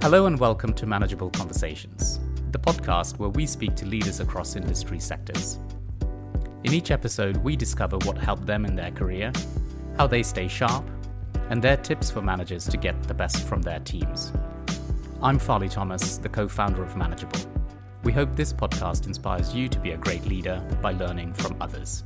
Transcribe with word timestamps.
Hello 0.00 0.26
and 0.26 0.38
welcome 0.38 0.72
to 0.74 0.86
Manageable 0.86 1.28
Conversations, 1.30 2.20
the 2.52 2.58
podcast 2.58 3.18
where 3.18 3.30
we 3.30 3.46
speak 3.46 3.74
to 3.74 3.84
leaders 3.84 4.20
across 4.20 4.54
industry 4.54 5.00
sectors. 5.00 5.58
In 6.62 6.72
each 6.72 6.92
episode, 6.92 7.36
we 7.38 7.56
discover 7.56 7.98
what 8.04 8.16
helped 8.16 8.46
them 8.46 8.64
in 8.64 8.76
their 8.76 8.92
career, 8.92 9.32
how 9.96 10.06
they 10.06 10.22
stay 10.22 10.46
sharp, 10.46 10.88
and 11.50 11.60
their 11.60 11.76
tips 11.76 12.12
for 12.12 12.22
managers 12.22 12.64
to 12.68 12.76
get 12.76 13.02
the 13.02 13.12
best 13.12 13.42
from 13.42 13.60
their 13.60 13.80
teams. 13.80 14.32
I'm 15.20 15.36
Farley 15.40 15.68
Thomas, 15.68 16.18
the 16.18 16.28
co 16.28 16.46
founder 16.46 16.84
of 16.84 16.96
Manageable. 16.96 17.40
We 18.04 18.12
hope 18.12 18.36
this 18.36 18.52
podcast 18.52 19.08
inspires 19.08 19.52
you 19.52 19.68
to 19.68 19.80
be 19.80 19.90
a 19.90 19.96
great 19.96 20.24
leader 20.26 20.64
by 20.80 20.92
learning 20.92 21.34
from 21.34 21.60
others 21.60 22.04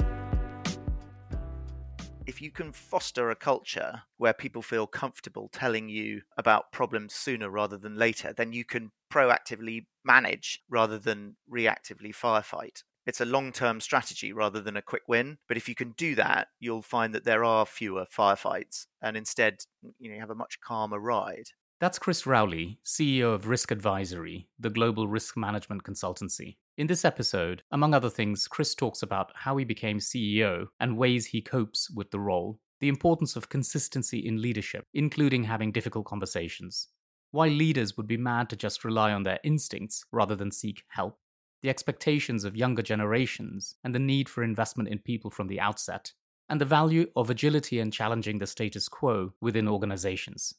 you 2.43 2.51
can 2.51 2.73
foster 2.73 3.31
a 3.31 3.37
culture 3.37 4.03
where 4.17 4.33
people 4.33 4.63
feel 4.63 4.87
comfortable 4.87 5.49
telling 5.53 5.89
you 5.89 6.23
about 6.37 6.73
problems 6.73 7.15
sooner 7.15 7.49
rather 7.49 7.79
than 7.79 7.97
later, 7.97 8.35
then 8.37 8.53
you 8.53 8.65
can 8.65 8.91
proactively 9.13 9.87
manage 10.05 10.61
rather 10.69 10.99
than 10.99 11.37
reactively 11.51 12.13
firefight. 12.13 12.83
It's 13.07 13.21
a 13.21 13.25
long 13.25 13.53
term 13.53 13.81
strategy 13.81 14.33
rather 14.33 14.61
than 14.61 14.77
a 14.77 14.83
quick 14.83 15.03
win. 15.07 15.39
But 15.47 15.57
if 15.57 15.69
you 15.69 15.77
can 15.77 15.93
do 15.93 16.17
that, 16.17 16.49
you'll 16.59 16.83
find 16.83 17.15
that 17.15 17.25
there 17.25 17.45
are 17.45 17.65
fewer 17.65 18.07
firefights 18.07 18.87
and 19.01 19.17
instead 19.17 19.59
you, 20.01 20.09
know, 20.09 20.17
you 20.17 20.21
have 20.21 20.31
a 20.31 20.35
much 20.35 20.61
calmer 20.61 20.99
ride. 20.99 21.51
That's 21.81 21.99
Chris 21.99 22.27
Rowley, 22.27 22.79
CEO 22.85 23.35
of 23.35 23.49
Risk 23.49 23.71
Advisory, 23.71 24.49
the 24.59 24.71
global 24.71 25.07
risk 25.09 25.37
management 25.37 25.85
consultancy. 25.85 26.57
In 26.79 26.87
this 26.87 27.05
episode, 27.05 27.63
among 27.71 27.93
other 27.93 28.09
things, 28.09 28.49
Chris 28.49 28.75
talks 28.75 29.03
about 29.03 29.31
how 29.35 29.59
he 29.59 29.65
became 29.65 29.99
CEO 29.99 30.69
and 30.81 30.97
ways 30.97 31.27
he 31.27 31.43
copes 31.43 31.91
with 31.91 32.11
the 32.11 32.19
role, 32.19 32.61
the 32.81 32.89
importance 32.89 33.37
of 33.37 33.51
consistency 33.51 34.27
in 34.27 34.41
leadership, 34.41 34.87
including 34.95 35.45
having 35.45 35.71
difficult 35.71 36.07
conversations, 36.07 36.89
why 37.31 37.49
leaders 37.49 37.99
would 37.99 38.07
be 38.07 38.17
mad 38.17 38.49
to 38.49 38.57
just 38.57 38.85
rely 38.85 39.13
on 39.13 39.23
their 39.23 39.39
instincts 39.45 40.07
rather 40.13 40.35
than 40.35 40.51
seek 40.51 40.83
help, 40.89 41.19
the 41.61 41.69
expectations 41.69 42.43
of 42.43 42.57
younger 42.57 42.83
generations 42.83 43.75
and 43.85 43.95
the 43.95 43.99
need 43.99 44.27
for 44.27 44.43
investment 44.43 44.89
in 44.89 44.99
people 44.99 45.31
from 45.31 45.49
the 45.49 45.61
outset, 45.61 46.15
and 46.49 46.59
the 46.59 46.65
value 46.65 47.07
of 47.15 47.29
agility 47.29 47.81
and 47.81 47.93
challenging 47.93 48.39
the 48.39 48.47
status 48.47 48.89
quo 48.89 49.35
within 49.43 49.69
organizations. 49.69 50.55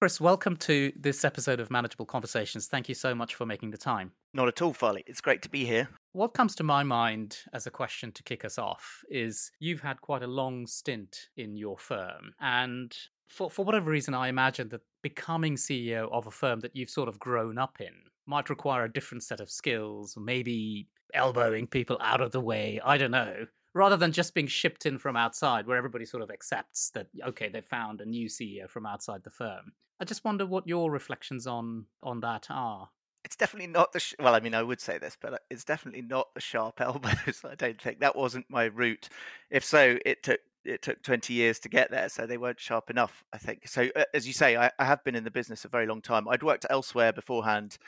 Chris, 0.00 0.18
welcome 0.18 0.56
to 0.56 0.90
this 0.96 1.26
episode 1.26 1.60
of 1.60 1.70
Manageable 1.70 2.06
Conversations. 2.06 2.66
Thank 2.66 2.88
you 2.88 2.94
so 2.94 3.14
much 3.14 3.34
for 3.34 3.44
making 3.44 3.70
the 3.70 3.76
time. 3.76 4.12
Not 4.32 4.48
at 4.48 4.62
all, 4.62 4.72
Farley. 4.72 5.04
It's 5.06 5.20
great 5.20 5.42
to 5.42 5.50
be 5.50 5.66
here. 5.66 5.90
What 6.12 6.32
comes 6.32 6.54
to 6.54 6.62
my 6.62 6.82
mind 6.82 7.36
as 7.52 7.66
a 7.66 7.70
question 7.70 8.10
to 8.12 8.22
kick 8.22 8.42
us 8.42 8.56
off 8.56 9.04
is 9.10 9.52
you've 9.60 9.82
had 9.82 10.00
quite 10.00 10.22
a 10.22 10.26
long 10.26 10.66
stint 10.66 11.28
in 11.36 11.54
your 11.54 11.76
firm. 11.76 12.32
And 12.40 12.96
for, 13.28 13.50
for 13.50 13.62
whatever 13.62 13.90
reason, 13.90 14.14
I 14.14 14.28
imagine 14.28 14.70
that 14.70 14.80
becoming 15.02 15.56
CEO 15.56 16.10
of 16.10 16.26
a 16.26 16.30
firm 16.30 16.60
that 16.60 16.74
you've 16.74 16.88
sort 16.88 17.10
of 17.10 17.18
grown 17.18 17.58
up 17.58 17.78
in 17.78 17.92
might 18.24 18.48
require 18.48 18.84
a 18.84 18.92
different 18.92 19.22
set 19.22 19.38
of 19.38 19.50
skills, 19.50 20.16
maybe 20.18 20.88
elbowing 21.12 21.66
people 21.66 21.98
out 22.00 22.22
of 22.22 22.32
the 22.32 22.40
way. 22.40 22.80
I 22.82 22.96
don't 22.96 23.10
know 23.10 23.44
rather 23.74 23.98
than 23.98 24.12
just 24.12 24.34
being 24.34 24.46
shipped 24.46 24.86
in 24.86 24.98
from 24.98 25.14
outside 25.14 25.66
where 25.66 25.76
everybody 25.76 26.04
sort 26.04 26.22
of 26.22 26.30
accepts 26.30 26.90
that 26.90 27.06
okay 27.24 27.48
they've 27.48 27.64
found 27.64 28.00
a 28.00 28.04
new 28.04 28.28
ceo 28.28 28.68
from 28.68 28.84
outside 28.84 29.22
the 29.22 29.30
firm 29.30 29.72
i 30.00 30.04
just 30.04 30.24
wonder 30.24 30.46
what 30.46 30.66
your 30.66 30.90
reflections 30.90 31.46
on 31.46 31.86
on 32.02 32.20
that 32.20 32.46
are. 32.50 32.88
It's 33.22 33.36
definitely 33.36 33.68
not 33.68 33.92
the 33.92 34.00
sh- 34.00 34.14
well 34.18 34.34
i 34.34 34.40
mean 34.40 34.54
i 34.54 34.62
would 34.62 34.80
say 34.80 34.98
this 34.98 35.16
but 35.20 35.34
uh, 35.34 35.38
it's 35.50 35.64
definitely 35.64 36.02
not 36.02 36.28
the 36.34 36.40
sharp 36.40 36.80
elbows 36.80 37.42
i 37.44 37.54
don't 37.54 37.80
think. 37.80 38.00
That 38.00 38.16
wasn't 38.16 38.46
my 38.48 38.64
route. 38.64 39.08
If 39.50 39.64
so 39.64 39.98
it 40.04 40.22
took 40.22 40.40
it 40.64 40.82
took 40.82 41.02
20 41.02 41.32
years 41.32 41.58
to 41.60 41.68
get 41.70 41.90
there 41.90 42.08
so 42.08 42.26
they 42.26 42.36
weren't 42.36 42.60
sharp 42.60 42.90
enough 42.90 43.24
i 43.32 43.38
think. 43.38 43.68
So 43.68 43.88
uh, 43.94 44.04
as 44.14 44.26
you 44.26 44.32
say 44.32 44.56
I, 44.56 44.70
I, 44.78 44.84
have 44.84 45.04
been 45.04 45.14
in 45.14 45.24
the 45.24 45.30
business 45.30 45.64
a 45.64 45.68
very 45.68 45.86
long 45.86 46.02
time. 46.02 46.28
I'd 46.28 46.42
worked 46.42 46.66
elsewhere 46.70 47.12
beforehand 47.12 47.78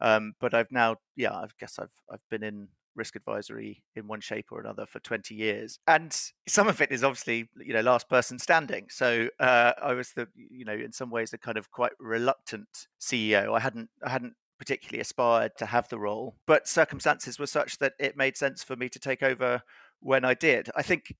um, 0.00 0.34
but 0.40 0.54
i've 0.54 0.72
now 0.72 0.96
yeah 1.16 1.32
i 1.32 1.46
guess 1.58 1.78
i've 1.78 1.92
i've 2.10 2.26
been 2.30 2.42
in 2.42 2.68
risk 3.00 3.16
advisory 3.16 3.82
in 3.96 4.06
one 4.06 4.20
shape 4.20 4.46
or 4.52 4.60
another 4.60 4.84
for 4.84 5.00
20 5.00 5.34
years 5.34 5.78
and 5.86 6.14
some 6.46 6.68
of 6.68 6.80
it 6.82 6.92
is 6.92 7.02
obviously 7.02 7.48
you 7.64 7.72
know 7.72 7.80
last 7.80 8.08
person 8.08 8.38
standing 8.38 8.86
so 8.90 9.28
uh, 9.40 9.72
i 9.82 9.94
was 9.94 10.12
the 10.12 10.28
you 10.36 10.64
know 10.66 10.74
in 10.74 10.92
some 10.92 11.10
ways 11.10 11.32
a 11.32 11.38
kind 11.38 11.56
of 11.56 11.70
quite 11.70 11.92
reluctant 11.98 12.86
ceo 13.00 13.56
i 13.56 13.60
hadn't 13.60 13.88
i 14.04 14.10
hadn't 14.10 14.34
particularly 14.58 15.00
aspired 15.00 15.52
to 15.56 15.64
have 15.64 15.88
the 15.88 15.98
role 15.98 16.36
but 16.46 16.68
circumstances 16.68 17.38
were 17.38 17.46
such 17.46 17.78
that 17.78 17.94
it 17.98 18.14
made 18.14 18.36
sense 18.36 18.62
for 18.62 18.76
me 18.76 18.90
to 18.90 18.98
take 18.98 19.22
over 19.22 19.62
when 20.00 20.24
i 20.24 20.34
did. 20.34 20.68
I 20.76 20.82
think 20.82 21.14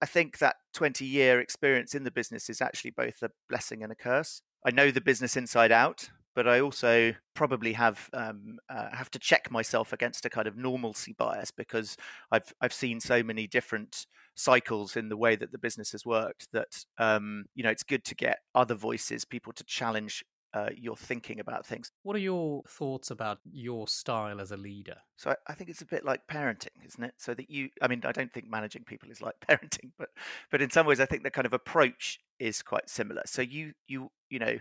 i 0.00 0.06
think 0.06 0.38
that 0.38 0.56
20 0.72 1.04
year 1.04 1.40
experience 1.40 1.94
in 1.94 2.04
the 2.04 2.10
business 2.12 2.48
is 2.48 2.62
actually 2.62 2.92
both 2.92 3.22
a 3.22 3.30
blessing 3.48 3.82
and 3.82 3.90
a 3.90 3.96
curse. 3.96 4.40
I 4.64 4.70
know 4.70 4.90
the 4.90 5.00
business 5.00 5.36
inside 5.36 5.72
out 5.72 6.10
but 6.36 6.46
I 6.46 6.60
also 6.60 7.14
probably 7.34 7.72
have 7.72 8.08
um, 8.12 8.58
uh, 8.68 8.90
have 8.92 9.10
to 9.12 9.18
check 9.18 9.50
myself 9.50 9.92
against 9.92 10.26
a 10.26 10.30
kind 10.30 10.46
of 10.46 10.56
normalcy 10.56 11.14
bias 11.18 11.50
because 11.50 11.96
I've 12.30 12.52
I've 12.60 12.74
seen 12.74 13.00
so 13.00 13.22
many 13.22 13.48
different 13.48 14.06
cycles 14.36 14.96
in 14.96 15.08
the 15.08 15.16
way 15.16 15.34
that 15.34 15.50
the 15.50 15.58
business 15.58 15.92
has 15.92 16.04
worked 16.04 16.48
that 16.52 16.84
um, 16.98 17.46
you 17.54 17.64
know 17.64 17.70
it's 17.70 17.82
good 17.82 18.04
to 18.04 18.14
get 18.14 18.40
other 18.54 18.74
voices, 18.74 19.24
people 19.24 19.52
to 19.54 19.64
challenge 19.64 20.22
uh, 20.52 20.68
your 20.76 20.96
thinking 20.96 21.40
about 21.40 21.66
things. 21.66 21.90
What 22.02 22.16
are 22.16 22.20
your 22.20 22.62
thoughts 22.68 23.10
about 23.10 23.38
your 23.50 23.88
style 23.88 24.40
as 24.40 24.52
a 24.52 24.56
leader? 24.56 24.96
So 25.16 25.30
I, 25.30 25.36
I, 25.48 25.54
think 25.54 25.68
it's 25.68 25.82
a 25.82 25.86
bit 25.86 26.04
like 26.04 26.20
parenting, 26.30 26.84
isn't 26.86 27.02
it? 27.02 27.14
So 27.18 27.34
that 27.34 27.50
you, 27.50 27.68
I 27.82 27.88
mean, 27.88 28.02
I 28.04 28.12
don't 28.12 28.32
think 28.32 28.48
managing 28.48 28.84
people 28.84 29.10
is 29.10 29.20
like 29.20 29.34
parenting, 29.48 29.90
but 29.98 30.10
but 30.50 30.60
in 30.62 30.70
some 30.70 30.86
ways, 30.86 31.00
I 31.00 31.06
think 31.06 31.24
the 31.24 31.30
kind 31.30 31.46
of 31.46 31.52
approach 31.52 32.20
is 32.38 32.62
quite 32.62 32.90
similar. 32.90 33.22
So 33.24 33.42
you 33.42 33.72
you 33.88 34.10
you 34.28 34.38
know 34.38 34.58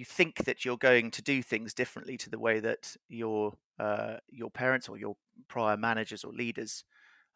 you 0.00 0.04
think 0.06 0.44
that 0.44 0.64
you're 0.64 0.78
going 0.78 1.10
to 1.10 1.20
do 1.20 1.42
things 1.42 1.74
differently 1.74 2.16
to 2.16 2.30
the 2.30 2.38
way 2.38 2.58
that 2.58 2.96
your 3.10 3.52
uh, 3.78 4.16
your 4.30 4.50
parents 4.50 4.88
or 4.88 4.96
your 4.96 5.14
prior 5.46 5.76
managers 5.76 6.24
or 6.24 6.32
leaders 6.32 6.84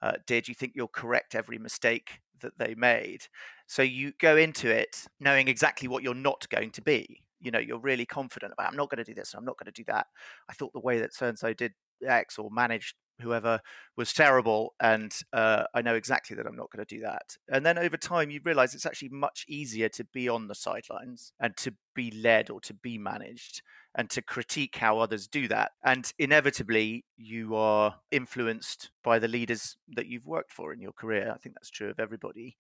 uh, 0.01 0.15
did. 0.27 0.49
You 0.49 0.55
think 0.55 0.73
you'll 0.75 0.89
correct 0.89 1.35
every 1.35 1.59
mistake 1.59 2.21
that 2.41 2.59
they 2.59 2.75
made. 2.75 3.27
So 3.67 3.83
you 3.83 4.13
go 4.19 4.39
into 4.39 4.71
it 4.71 5.05
knowing 5.21 5.47
exactly 5.47 5.89
what 5.89 6.03
you're 6.03 6.15
not 6.15 6.49
going 6.49 6.71
to 6.71 6.81
be. 6.81 7.21
You 7.39 7.51
know, 7.51 7.59
you're 7.59 7.79
really 7.79 8.07
confident 8.07 8.55
about. 8.55 8.71
I'm 8.71 8.79
not 8.79 8.89
going 8.89 9.05
to 9.05 9.13
do 9.13 9.15
this. 9.15 9.35
I'm 9.35 9.45
not 9.45 9.59
going 9.59 9.71
to 9.71 9.83
do 9.83 9.85
that. 9.89 10.07
I 10.49 10.55
thought 10.55 10.73
the 10.73 10.81
way 10.81 10.99
that 11.01 11.13
so 11.13 11.27
and 11.27 11.39
so 11.39 11.53
did 11.53 11.75
X 12.03 12.39
or 12.39 12.51
managed 12.51 12.95
whoever 13.21 13.61
was 13.97 14.13
terrible 14.13 14.75
and 14.81 15.15
uh, 15.33 15.65
i 15.75 15.81
know 15.83 15.95
exactly 15.95 16.37
that 16.37 16.47
i'm 16.47 16.57
not 16.57 16.71
going 16.71 16.85
to 16.85 16.95
do 16.97 17.03
that. 17.03 17.37
And 17.49 17.65
then 17.65 17.79
over 17.79 17.97
time 17.97 18.31
you 18.31 18.41
realize 18.45 18.75
it's 18.75 18.87
actually 18.87 19.11
much 19.11 19.45
easier 19.49 19.89
to 19.91 20.05
be 20.05 20.29
on 20.29 20.49
the 20.49 20.55
sidelines 20.55 21.33
and 21.41 21.57
to 21.59 21.75
be 21.95 22.11
led 22.11 22.51
or 22.51 22.61
to 22.63 22.75
be 22.75 22.99
managed 22.99 23.63
and 23.95 24.11
to 24.11 24.23
critique 24.23 24.77
how 24.77 24.99
others 24.99 25.29
do 25.29 25.47
that 25.49 25.73
and 25.85 26.13
inevitably 26.19 27.05
you 27.17 27.55
are 27.55 27.97
influenced 28.11 28.91
by 29.03 29.19
the 29.19 29.29
leaders 29.29 29.77
that 29.89 30.07
you've 30.07 30.27
worked 30.27 30.53
for 30.53 30.73
in 30.73 30.81
your 30.81 30.93
career. 30.93 31.31
I 31.33 31.39
think 31.39 31.55
that's 31.55 31.71
true 31.71 31.91
of 31.91 32.01
everybody. 32.01 32.57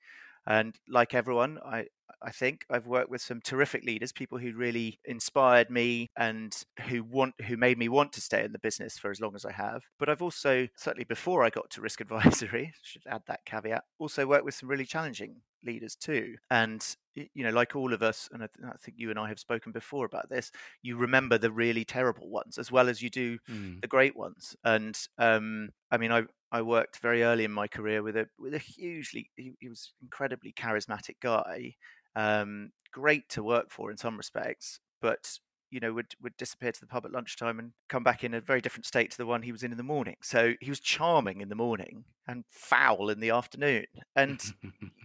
And 0.46 0.74
like 0.88 1.14
everyone, 1.14 1.58
I, 1.64 1.86
I 2.22 2.30
think 2.30 2.64
I've 2.70 2.86
worked 2.86 3.10
with 3.10 3.22
some 3.22 3.40
terrific 3.40 3.84
leaders, 3.84 4.12
people 4.12 4.38
who 4.38 4.52
really 4.52 4.98
inspired 5.04 5.70
me 5.70 6.08
and 6.16 6.54
who 6.88 7.02
want 7.02 7.34
who 7.46 7.56
made 7.56 7.78
me 7.78 7.88
want 7.88 8.12
to 8.14 8.20
stay 8.20 8.44
in 8.44 8.52
the 8.52 8.58
business 8.58 8.98
for 8.98 9.10
as 9.10 9.20
long 9.20 9.34
as 9.34 9.44
I 9.44 9.52
have. 9.52 9.82
But 9.98 10.08
I've 10.08 10.22
also 10.22 10.68
certainly 10.76 11.04
before 11.04 11.44
I 11.44 11.50
got 11.50 11.70
to 11.70 11.80
risk 11.80 12.00
advisory, 12.00 12.72
should 12.82 13.02
add 13.08 13.22
that 13.26 13.44
caveat, 13.44 13.84
also 13.98 14.26
worked 14.26 14.44
with 14.44 14.54
some 14.54 14.68
really 14.68 14.86
challenging 14.86 15.36
leaders 15.64 15.94
too. 15.94 16.36
And 16.50 16.84
you 17.14 17.44
know, 17.44 17.50
like 17.50 17.76
all 17.76 17.92
of 17.92 18.02
us, 18.02 18.28
and 18.32 18.42
I, 18.42 18.46
th- 18.46 18.72
I, 18.72 18.76
think 18.76 18.96
you 18.98 19.10
and 19.10 19.18
I 19.18 19.28
have 19.28 19.38
spoken 19.38 19.70
before 19.70 20.04
about 20.04 20.28
this. 20.28 20.50
You 20.82 20.96
remember 20.96 21.38
the 21.38 21.52
really 21.52 21.84
terrible 21.84 22.28
ones 22.28 22.58
as 22.58 22.72
well 22.72 22.88
as 22.88 23.00
you 23.00 23.08
do 23.08 23.38
mm. 23.48 23.80
the 23.80 23.86
great 23.86 24.16
ones. 24.16 24.56
And 24.64 24.98
um, 25.18 25.70
I 25.90 25.96
mean, 25.96 26.10
I 26.10 26.22
I 26.50 26.62
worked 26.62 26.98
very 26.98 27.22
early 27.22 27.44
in 27.44 27.52
my 27.52 27.68
career 27.68 28.02
with 28.02 28.16
a 28.16 28.28
with 28.38 28.54
a 28.54 28.58
hugely 28.58 29.30
he, 29.36 29.52
he 29.60 29.68
was 29.68 29.92
incredibly 30.02 30.52
charismatic 30.52 31.16
guy, 31.20 31.74
um, 32.16 32.70
great 32.92 33.28
to 33.30 33.42
work 33.42 33.70
for 33.70 33.90
in 33.90 33.96
some 33.96 34.16
respects, 34.16 34.80
but 35.00 35.38
you 35.70 35.80
know 35.80 35.92
would 35.92 36.14
would 36.22 36.36
disappear 36.36 36.70
to 36.70 36.80
the 36.80 36.86
pub 36.86 37.04
at 37.04 37.12
lunchtime 37.12 37.58
and 37.58 37.72
come 37.88 38.04
back 38.04 38.22
in 38.22 38.32
a 38.32 38.40
very 38.40 38.60
different 38.60 38.86
state 38.86 39.10
to 39.10 39.16
the 39.18 39.26
one 39.26 39.42
he 39.42 39.52
was 39.52 39.62
in 39.62 39.72
in 39.72 39.76
the 39.76 39.82
morning. 39.82 40.16
So 40.22 40.54
he 40.60 40.70
was 40.70 40.80
charming 40.80 41.40
in 41.40 41.48
the 41.48 41.56
morning 41.56 42.04
and 42.28 42.44
foul 42.48 43.10
in 43.10 43.20
the 43.20 43.30
afternoon. 43.30 43.86
And 44.14 44.40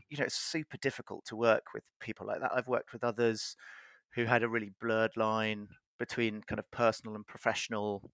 you 0.10 0.18
know 0.18 0.26
it's 0.26 0.36
super 0.36 0.78
difficult 0.78 1.26
to 1.26 1.36
work 1.36 1.68
with 1.74 1.84
people 2.00 2.28
like 2.28 2.42
that. 2.42 2.52
I've 2.54 2.68
worked 2.68 2.94
with 2.94 3.04
others 3.04 3.56
who 4.14 4.26
had 4.26 4.44
a 4.44 4.50
really 4.50 4.72
blurred 4.80 5.18
line 5.18 5.70
between 5.98 6.42
kind 6.42 6.60
of 6.60 6.70
personal 6.72 7.16
and 7.16 7.26
professional 7.28 8.12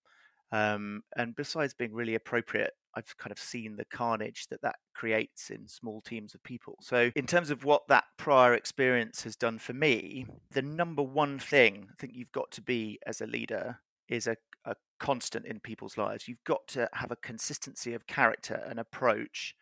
um, 0.51 1.01
and 1.17 1.35
besides 1.35 1.73
being 1.73 1.93
really 1.93 2.15
appropriate 2.15 2.71
I've 2.95 3.17
kind 3.17 3.31
of 3.31 3.39
seen 3.39 3.75
the 3.75 3.85
carnage 3.85 4.47
that 4.49 4.61
that 4.61 4.77
creates 4.93 5.49
in 5.49 5.67
small 5.67 6.01
teams 6.01 6.33
of 6.33 6.41
people. 6.43 6.77
So, 6.81 7.11
in 7.15 7.27
terms 7.27 7.49
of 7.49 7.65
what 7.65 7.87
that 7.89 8.05
prior 8.17 8.53
experience 8.53 9.23
has 9.23 9.35
done 9.35 9.59
for 9.59 9.73
me, 9.73 10.25
the 10.51 10.61
number 10.61 11.03
one 11.03 11.37
thing 11.39 11.87
I 11.91 11.95
think 11.99 12.13
you've 12.15 12.31
got 12.31 12.51
to 12.51 12.61
be 12.61 12.99
as 13.05 13.21
a 13.21 13.27
leader 13.27 13.79
is 14.07 14.27
a, 14.27 14.37
a 14.65 14.75
constant 14.99 15.45
in 15.45 15.59
people's 15.59 15.97
lives. 15.97 16.27
You've 16.27 16.43
got 16.45 16.67
to 16.69 16.87
have 16.93 17.11
a 17.11 17.17
consistency 17.17 17.93
of 17.93 18.07
character 18.07 18.63
and 18.67 18.79
approach. 18.79 19.55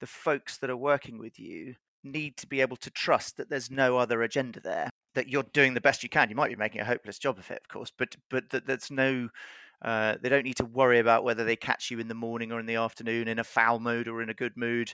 The 0.00 0.06
folks 0.06 0.56
that 0.58 0.70
are 0.70 0.76
working 0.76 1.18
with 1.18 1.38
you 1.38 1.74
need 2.02 2.38
to 2.38 2.46
be 2.46 2.62
able 2.62 2.78
to 2.78 2.90
trust 2.90 3.36
that 3.36 3.50
there's 3.50 3.70
no 3.70 3.98
other 3.98 4.22
agenda 4.22 4.60
there. 4.60 4.88
that 5.14 5.28
you're 5.28 5.42
doing 5.52 5.74
the 5.74 5.80
best 5.80 6.04
you 6.04 6.08
can. 6.08 6.30
You 6.30 6.36
might 6.36 6.50
be 6.50 6.56
making 6.56 6.80
a 6.80 6.84
hopeless 6.84 7.18
job 7.18 7.36
of 7.36 7.50
it, 7.50 7.60
of 7.62 7.68
course, 7.68 7.92
but 7.98 8.16
but 8.30 8.48
that 8.50 8.66
there's 8.66 8.90
no 8.90 9.28
uh, 9.82 10.16
they 10.20 10.28
don't 10.28 10.44
need 10.44 10.56
to 10.56 10.64
worry 10.64 10.98
about 10.98 11.24
whether 11.24 11.44
they 11.44 11.56
catch 11.56 11.90
you 11.90 11.98
in 11.98 12.08
the 12.08 12.14
morning 12.14 12.52
or 12.52 12.60
in 12.60 12.66
the 12.66 12.76
afternoon 12.76 13.28
in 13.28 13.38
a 13.38 13.44
foul 13.44 13.80
mood 13.80 14.08
or 14.08 14.22
in 14.22 14.30
a 14.30 14.34
good 14.34 14.56
mood. 14.56 14.92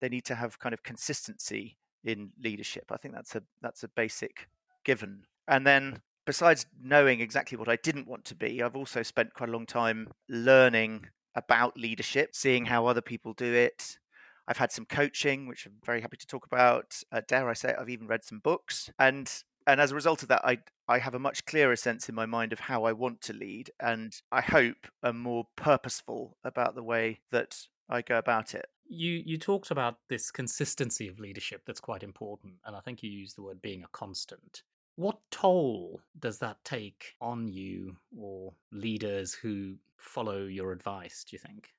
They 0.00 0.08
need 0.08 0.24
to 0.26 0.34
have 0.34 0.58
kind 0.58 0.72
of 0.72 0.82
consistency 0.82 1.76
in 2.04 2.30
leadership. 2.42 2.84
I 2.90 2.96
think 2.96 3.14
that's 3.14 3.34
a 3.34 3.42
that's 3.60 3.82
a 3.82 3.88
basic 3.88 4.48
given. 4.84 5.24
And 5.48 5.66
then 5.66 6.02
besides 6.24 6.66
knowing 6.80 7.20
exactly 7.20 7.56
what 7.58 7.68
I 7.68 7.76
didn't 7.76 8.06
want 8.06 8.24
to 8.26 8.34
be, 8.34 8.62
I've 8.62 8.76
also 8.76 9.02
spent 9.02 9.34
quite 9.34 9.48
a 9.48 9.52
long 9.52 9.66
time 9.66 10.08
learning 10.28 11.06
about 11.34 11.76
leadership, 11.76 12.34
seeing 12.34 12.66
how 12.66 12.86
other 12.86 13.00
people 13.00 13.32
do 13.32 13.52
it. 13.52 13.98
I've 14.46 14.58
had 14.58 14.72
some 14.72 14.86
coaching, 14.86 15.46
which 15.46 15.66
I'm 15.66 15.74
very 15.84 16.00
happy 16.00 16.16
to 16.16 16.26
talk 16.26 16.46
about. 16.46 17.02
Uh, 17.12 17.20
dare 17.26 17.48
I 17.48 17.52
say, 17.52 17.70
it, 17.70 17.76
I've 17.78 17.90
even 17.90 18.06
read 18.06 18.24
some 18.24 18.38
books, 18.38 18.90
and 18.98 19.30
and 19.68 19.82
as 19.82 19.92
a 19.92 19.94
result 19.94 20.22
of 20.22 20.28
that, 20.30 20.40
I 20.44 20.58
I 20.88 20.98
have 20.98 21.14
a 21.14 21.18
much 21.18 21.44
clearer 21.44 21.76
sense 21.76 22.08
in 22.08 22.14
my 22.14 22.24
mind 22.24 22.54
of 22.54 22.60
how 22.60 22.84
I 22.84 22.92
want 22.92 23.20
to 23.22 23.34
lead, 23.34 23.70
and 23.78 24.18
I 24.32 24.40
hope 24.40 24.88
am 25.04 25.18
more 25.18 25.46
purposeful 25.56 26.38
about 26.42 26.74
the 26.74 26.82
way 26.82 27.20
that 27.30 27.66
I 27.88 28.00
go 28.00 28.16
about 28.16 28.54
it. 28.54 28.66
You 28.88 29.22
you 29.24 29.36
talked 29.36 29.70
about 29.70 29.98
this 30.08 30.30
consistency 30.30 31.06
of 31.06 31.20
leadership 31.20 31.62
that's 31.66 31.80
quite 31.80 32.02
important, 32.02 32.54
and 32.64 32.74
I 32.74 32.80
think 32.80 33.02
you 33.02 33.10
used 33.10 33.36
the 33.36 33.42
word 33.42 33.60
being 33.60 33.84
a 33.84 33.88
constant. 33.88 34.62
What 34.96 35.18
toll 35.30 36.00
does 36.18 36.38
that 36.38 36.64
take 36.64 37.14
on 37.20 37.46
you 37.46 37.98
or 38.18 38.54
leaders 38.72 39.34
who 39.34 39.76
follow 39.98 40.46
your 40.46 40.72
advice? 40.72 41.24
Do 41.28 41.36
you 41.36 41.38
think? 41.38 41.74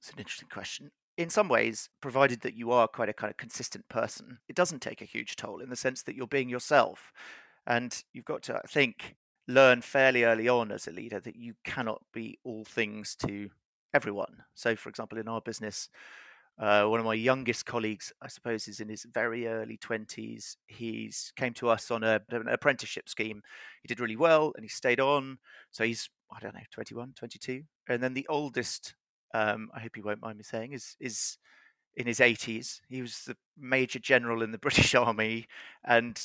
It's 0.00 0.10
an 0.10 0.18
interesting 0.18 0.48
question 0.52 0.90
in 1.16 1.30
some 1.30 1.48
ways, 1.48 1.88
provided 2.00 2.40
that 2.40 2.54
you 2.54 2.72
are 2.72 2.88
quite 2.88 3.08
a 3.08 3.14
kind 3.14 3.30
of 3.30 3.36
consistent 3.36 3.88
person, 3.88 4.38
it 4.48 4.56
doesn't 4.56 4.82
take 4.82 5.00
a 5.00 5.06
huge 5.06 5.36
toll 5.36 5.60
in 5.60 5.70
the 5.70 5.76
sense 5.76 6.02
that 6.02 6.16
you're 6.16 6.26
being 6.26 6.48
yourself. 6.48 7.12
And 7.66 8.02
you've 8.12 8.24
got 8.24 8.42
to, 8.44 8.56
I 8.56 8.66
think, 8.68 9.16
learn 9.46 9.80
fairly 9.80 10.24
early 10.24 10.48
on 10.48 10.72
as 10.72 10.86
a 10.86 10.92
leader 10.92 11.20
that 11.20 11.36
you 11.36 11.54
cannot 11.64 12.02
be 12.12 12.38
all 12.44 12.64
things 12.64 13.14
to 13.26 13.50
everyone. 13.92 14.42
So, 14.54 14.76
for 14.76 14.88
example, 14.88 15.18
in 15.18 15.28
our 15.28 15.40
business, 15.40 15.88
uh, 16.58 16.84
one 16.84 17.00
of 17.00 17.06
my 17.06 17.14
youngest 17.14 17.66
colleagues, 17.66 18.12
I 18.22 18.28
suppose, 18.28 18.68
is 18.68 18.80
in 18.80 18.88
his 18.88 19.06
very 19.12 19.46
early 19.46 19.76
20s. 19.76 20.56
He's 20.66 21.32
came 21.36 21.52
to 21.54 21.68
us 21.68 21.90
on 21.90 22.04
a, 22.04 22.20
an 22.30 22.48
apprenticeship 22.48 23.08
scheme. 23.08 23.42
He 23.82 23.88
did 23.88 24.00
really 24.00 24.16
well 24.16 24.52
and 24.54 24.64
he 24.64 24.68
stayed 24.68 25.00
on. 25.00 25.38
So 25.70 25.84
he's, 25.84 26.08
I 26.32 26.38
don't 26.40 26.54
know, 26.54 26.60
21, 26.70 27.14
22. 27.16 27.62
And 27.88 28.02
then 28.02 28.14
the 28.14 28.26
oldest 28.28 28.94
um, 29.34 29.68
I 29.74 29.80
hope 29.80 29.96
he 29.96 30.02
won't 30.02 30.22
mind 30.22 30.38
me 30.38 30.44
saying, 30.44 30.72
is 30.72 30.96
is 31.00 31.36
in 31.96 32.06
his 32.06 32.18
80s. 32.18 32.80
He 32.88 33.02
was 33.02 33.22
the 33.26 33.36
major 33.58 33.98
general 33.98 34.42
in 34.42 34.52
the 34.52 34.58
British 34.66 34.94
Army 34.94 35.46
and 35.84 36.20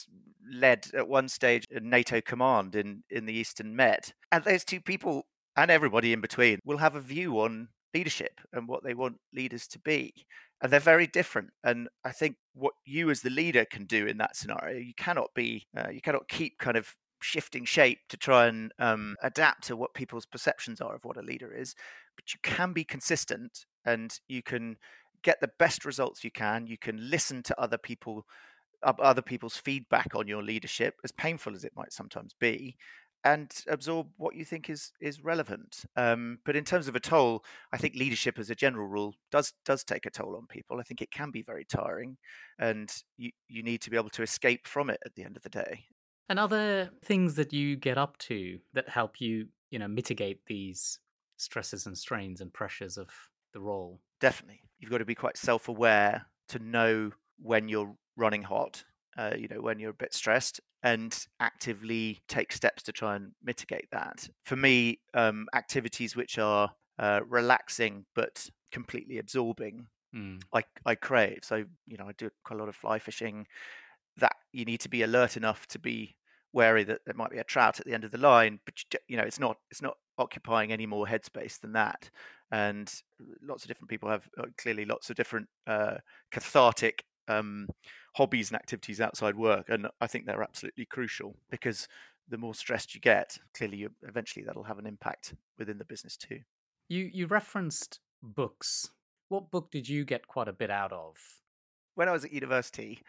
led 0.52 0.88
at 0.96 1.08
one 1.08 1.28
stage 1.28 1.68
a 1.72 1.80
NATO 1.80 2.22
command 2.22 2.76
in 2.76 3.04
in 3.10 3.26
the 3.26 3.34
Eastern 3.34 3.76
Med. 3.76 4.14
And 4.32 4.44
those 4.44 4.64
two 4.64 4.80
people 4.80 5.26
and 5.58 5.70
everybody 5.70 6.14
in 6.14 6.22
between 6.22 6.60
will 6.64 6.78
have 6.78 6.96
a 6.96 7.02
view 7.02 7.40
on 7.40 7.70
leadership 7.94 8.40
and 8.54 8.68
what 8.68 8.84
they 8.84 8.94
want 8.94 9.18
leaders 9.34 9.68
to 9.68 9.80
be. 9.80 10.14
And 10.62 10.72
they're 10.72 10.80
very 10.80 11.08
different. 11.08 11.50
And 11.64 11.88
I 12.06 12.12
think 12.12 12.36
what 12.54 12.74
you 12.86 13.10
as 13.10 13.22
the 13.22 13.30
leader 13.30 13.66
can 13.66 13.86
do 13.86 14.06
in 14.06 14.18
that 14.20 14.36
scenario, 14.36 14.78
you 14.78 14.94
cannot 14.96 15.30
be, 15.34 15.66
uh, 15.76 15.90
you 15.90 16.02
cannot 16.02 16.28
keep 16.28 16.60
kind 16.60 16.78
of 16.78 16.96
shifting 17.22 17.66
shape 17.66 18.00
to 18.10 18.18
try 18.18 18.48
and 18.48 18.72
um, 18.80 19.16
adapt 19.22 19.66
to 19.68 19.76
what 19.76 19.94
people's 19.94 20.26
perceptions 20.26 20.82
are 20.82 20.96
of 20.96 21.04
what 21.04 21.18
a 21.18 21.22
leader 21.22 21.52
is 21.54 21.76
but 22.20 22.34
you 22.34 22.40
can 22.44 22.74
be 22.74 22.84
consistent 22.84 23.66
and 23.86 24.20
you 24.28 24.44
can 24.44 24.76
get 25.24 25.40
the 25.40 25.52
best 25.58 25.86
results 25.86 26.24
you 26.24 26.32
can 26.32 26.68
you 26.68 26.78
can 26.78 27.10
listen 27.10 27.42
to 27.42 27.60
other 27.60 27.78
people 27.78 28.26
other 28.84 29.22
people's 29.22 29.58
feedback 29.58 30.16
on 30.16 30.28
your 30.28 30.44
leadership 30.44 30.96
as 31.04 31.12
painful 31.12 31.54
as 31.54 31.64
it 31.64 31.74
might 31.76 31.92
sometimes 31.94 32.34
be 32.40 32.78
and 33.26 33.52
absorb 33.68 34.08
what 34.18 34.36
you 34.36 34.46
think 34.46 34.70
is 34.70 34.92
is 35.02 35.22
relevant. 35.22 35.84
Um, 35.98 36.40
but 36.46 36.56
in 36.56 36.64
terms 36.64 36.88
of 36.88 36.96
a 36.96 37.02
toll 37.02 37.44
i 37.74 37.78
think 37.78 37.96
leadership 37.96 38.40
as 38.40 38.50
a 38.50 38.56
general 38.56 38.88
rule 38.88 39.14
does 39.30 39.54
does 39.66 39.84
take 39.84 40.06
a 40.06 40.10
toll 40.10 40.36
on 40.38 40.48
people. 40.48 40.80
I 40.80 40.84
think 40.84 41.02
it 41.02 41.12
can 41.12 41.32
be 41.32 41.42
very 41.42 41.66
tiring 41.66 42.18
and 42.58 42.90
you 43.18 43.32
you 43.48 43.64
need 43.64 43.82
to 43.82 43.90
be 43.90 43.98
able 43.98 44.10
to 44.12 44.24
escape 44.24 44.68
from 44.68 44.90
it 44.90 45.00
at 45.06 45.16
the 45.16 45.24
end 45.24 45.36
of 45.36 45.44
the 45.44 45.50
day. 45.50 45.86
And 46.30 46.40
other 46.40 46.92
things 47.04 47.36
that 47.36 47.52
you 47.52 47.76
get 47.76 47.98
up 47.98 48.18
to 48.20 48.60
that 48.74 48.88
help 48.88 49.20
you 49.20 49.48
you 49.72 49.80
know 49.80 49.88
mitigate 49.88 50.46
these 50.48 51.00
stresses 51.40 51.86
and 51.86 51.98
strains 51.98 52.42
and 52.42 52.54
pressures 52.54 52.98
of 52.98 53.10
the 53.54 53.60
role. 53.60 54.00
Definitely. 54.20 54.62
You've 54.80 54.92
got 54.92 55.00
to 55.00 55.06
be 55.06 55.16
quite 55.16 55.38
self 55.38 55.68
aware 55.68 56.26
to 56.50 56.60
know 56.60 57.12
when 57.42 57.68
you're 57.70 57.96
running 58.16 58.44
hot, 58.44 58.84
uh, 59.18 59.34
you 59.38 59.48
know, 59.48 59.62
when 59.62 59.80
you're 59.80 59.92
a 59.92 59.94
bit 59.94 60.14
stressed, 60.14 60.60
and 60.84 61.26
actively 61.40 62.20
take 62.28 62.52
steps 62.52 62.84
to 62.84 62.92
try 62.92 63.16
and 63.16 63.32
mitigate 63.44 63.90
that. 63.92 64.30
For 64.44 64.56
me, 64.56 65.00
um, 65.14 65.48
activities 65.54 66.16
which 66.16 66.38
are 66.38 66.72
uh, 66.98 67.22
relaxing 67.28 68.06
but 68.16 68.50
completely 68.72 69.18
absorbing, 69.18 69.88
mm. 70.16 70.42
I, 70.54 70.64
I 70.86 70.96
crave. 70.96 71.40
So, 71.44 71.66
you 71.88 71.98
know, 71.98 72.06
I 72.08 72.14
do 72.18 72.30
quite 72.44 72.58
a 72.58 72.60
lot 72.60 72.70
of 72.70 72.76
fly 72.76 73.00
fishing. 73.00 73.48
That 74.18 74.36
you 74.52 74.66
need 74.66 74.82
to 74.82 74.90
be 74.90 75.02
alert 75.04 75.38
enough 75.38 75.66
to 75.68 75.80
be 75.80 76.16
wary 76.54 76.84
that 76.84 77.02
there 77.06 77.16
might 77.16 77.32
be 77.32 77.38
a 77.38 77.44
trout 77.44 77.80
at 77.80 77.86
the 77.86 77.94
end 77.94 78.04
of 78.04 78.12
the 78.12 78.18
line, 78.18 78.60
but 78.66 78.74
you 79.08 79.18
know 79.18 79.24
it's 79.24 79.40
not 79.40 79.58
it's 79.70 79.82
not 79.82 79.98
occupying 80.20 80.72
any 80.72 80.86
more 80.86 81.08
headspace 81.08 81.60
than 81.60 81.74
that. 81.74 82.10
And 82.52 82.92
lots 83.42 83.64
of 83.64 83.68
different 83.68 83.90
people 83.90 84.10
have 84.10 84.28
uh, 84.38 84.46
clearly 84.58 84.86
lots 84.86 85.10
of 85.10 85.16
different 85.16 85.48
uh, 85.66 85.98
cathartic 86.32 87.06
um, 87.28 87.68
hobbies 88.16 88.50
and 88.50 88.56
activities 88.56 89.00
outside 89.00 89.36
work, 89.36 89.70
and 89.70 89.88
I 90.02 90.08
think 90.08 90.26
they're 90.26 90.44
absolutely 90.44 90.86
crucial 90.86 91.36
because 91.50 91.88
the 92.28 92.38
more 92.38 92.54
stressed 92.54 92.94
you 92.94 93.02
get, 93.02 93.38
clearly 93.54 93.78
you, 93.78 93.92
eventually 94.08 94.44
that'll 94.46 94.64
have 94.64 94.80
an 94.80 94.88
impact 94.88 95.34
within 95.58 95.78
the 95.78 95.86
business 95.86 96.18
too. 96.18 96.40
You 96.88 97.10
you 97.14 97.28
referenced 97.28 98.00
books. 98.22 98.90
What 99.30 99.52
book 99.52 99.70
did 99.72 99.88
you 99.88 100.06
get 100.06 100.28
quite 100.28 100.48
a 100.48 100.54
bit 100.54 100.72
out 100.72 100.92
of? 100.92 101.18
When 101.96 102.10
I 102.10 102.12
was 102.12 102.26
at 102.26 102.34
university, 102.34 103.00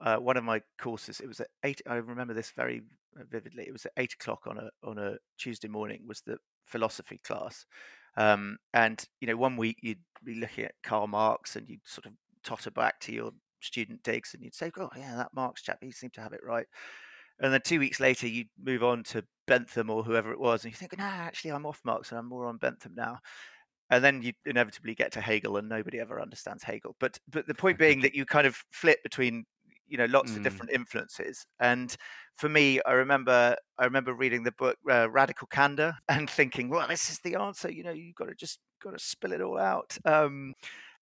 uh, 0.00 0.16
one 0.16 0.36
of 0.36 0.44
my 0.44 0.62
courses. 0.80 1.20
It 1.20 1.28
was 1.28 1.40
at 1.40 1.48
eight. 1.64 1.80
I 1.86 1.96
remember 1.96 2.34
this 2.34 2.50
very 2.50 2.82
uh, 3.18 3.24
vividly. 3.30 3.64
It 3.66 3.72
was 3.72 3.86
at 3.86 3.92
eight 3.96 4.14
o'clock 4.14 4.46
on 4.46 4.58
a 4.58 4.70
on 4.82 4.98
a 4.98 5.16
Tuesday 5.38 5.68
morning. 5.68 6.02
Was 6.06 6.20
the 6.22 6.38
philosophy 6.68 7.20
class, 7.24 7.66
um, 8.16 8.58
and 8.74 9.04
you 9.20 9.26
know, 9.26 9.36
one 9.36 9.56
week 9.56 9.78
you'd 9.82 9.98
be 10.24 10.34
looking 10.34 10.64
at 10.64 10.74
Karl 10.82 11.06
Marx, 11.06 11.56
and 11.56 11.68
you'd 11.68 11.86
sort 11.86 12.06
of 12.06 12.12
totter 12.44 12.70
back 12.70 13.00
to 13.00 13.12
your 13.12 13.32
student 13.60 14.02
digs, 14.02 14.34
and 14.34 14.42
you'd 14.42 14.54
say, 14.54 14.70
"Oh, 14.76 14.90
yeah, 14.96 15.16
that 15.16 15.34
Marx 15.34 15.62
chap, 15.62 15.78
he 15.80 15.90
seemed 15.90 16.14
to 16.14 16.20
have 16.20 16.32
it 16.32 16.44
right." 16.44 16.66
And 17.40 17.52
then 17.52 17.60
two 17.64 17.78
weeks 17.78 18.00
later, 18.00 18.26
you'd 18.26 18.48
move 18.62 18.82
on 18.82 19.04
to 19.04 19.24
Bentham 19.46 19.90
or 19.90 20.02
whoever 20.02 20.32
it 20.32 20.40
was, 20.40 20.64
and 20.64 20.72
you 20.72 20.76
think, 20.76 20.96
"No, 20.98 21.04
actually, 21.04 21.52
I'm 21.52 21.66
off 21.66 21.80
Marx, 21.84 22.10
and 22.10 22.18
I'm 22.18 22.28
more 22.28 22.46
on 22.46 22.58
Bentham 22.58 22.94
now." 22.94 23.20
and 23.90 24.04
then 24.04 24.22
you 24.22 24.32
inevitably 24.44 24.94
get 24.94 25.12
to 25.12 25.20
Hegel, 25.20 25.56
and 25.56 25.68
nobody 25.68 25.98
ever 25.98 26.20
understands 26.20 26.62
Hegel. 26.62 26.94
But 27.00 27.18
but 27.28 27.46
the 27.46 27.54
point 27.54 27.78
being 27.78 28.00
that 28.02 28.14
you 28.14 28.26
kind 28.26 28.46
of 28.46 28.62
flip 28.70 29.02
between 29.02 29.46
you 29.88 29.96
know 29.96 30.06
lots 30.06 30.32
mm. 30.32 30.36
of 30.36 30.42
different 30.42 30.70
influences 30.72 31.46
and 31.60 31.96
for 32.34 32.48
me 32.48 32.80
i 32.86 32.92
remember 32.92 33.56
i 33.78 33.84
remember 33.84 34.14
reading 34.14 34.44
the 34.44 34.52
book 34.52 34.76
uh, 34.90 35.08
radical 35.10 35.46
candor 35.48 35.94
and 36.08 36.28
thinking 36.28 36.68
well 36.68 36.86
this 36.88 37.10
is 37.10 37.18
the 37.20 37.34
answer 37.34 37.70
you 37.70 37.82
know 37.82 37.90
you've 37.90 38.14
got 38.14 38.28
to 38.28 38.34
just 38.34 38.58
got 38.82 38.90
to 38.90 38.98
spill 38.98 39.32
it 39.32 39.40
all 39.40 39.58
out 39.58 39.96
um, 40.04 40.54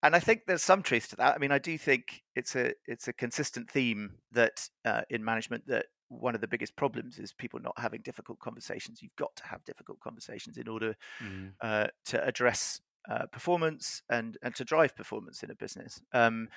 and 0.04 0.16
i 0.16 0.20
think 0.20 0.42
there's 0.48 0.64
some 0.64 0.82
truth 0.82 1.10
to 1.10 1.16
that 1.16 1.36
i 1.36 1.38
mean 1.38 1.52
i 1.52 1.60
do 1.60 1.78
think 1.78 2.22
it's 2.36 2.56
a 2.56 2.74
it's 2.88 3.08
a 3.08 3.14
consistent 3.14 3.70
theme 3.70 4.12
that 4.32 4.68
uh, 4.86 5.02
in 5.10 5.24
management 5.24 5.66
that 5.68 5.86
one 6.08 6.36
of 6.36 6.42
the 6.42 6.48
biggest 6.48 6.76
problems 6.76 7.18
is 7.18 7.34
people 7.34 7.60
not 7.60 7.74
having 7.78 8.00
difficult 8.02 8.40
conversations 8.40 9.02
you've 9.02 9.16
got 9.18 9.36
to 9.36 9.46
have 9.46 9.64
difficult 9.66 10.00
conversations 10.00 10.58
in 10.58 10.68
order 10.68 10.96
mm. 11.22 11.52
uh, 11.62 11.88
to 12.06 12.24
address 12.24 12.80
uh, 13.10 13.26
performance 13.32 14.02
and 14.10 14.38
and 14.42 14.56
to 14.56 14.64
drive 14.64 14.96
performance 14.96 15.44
in 15.44 15.52
a 15.52 15.56
business. 15.56 16.02
Um, 16.14 16.48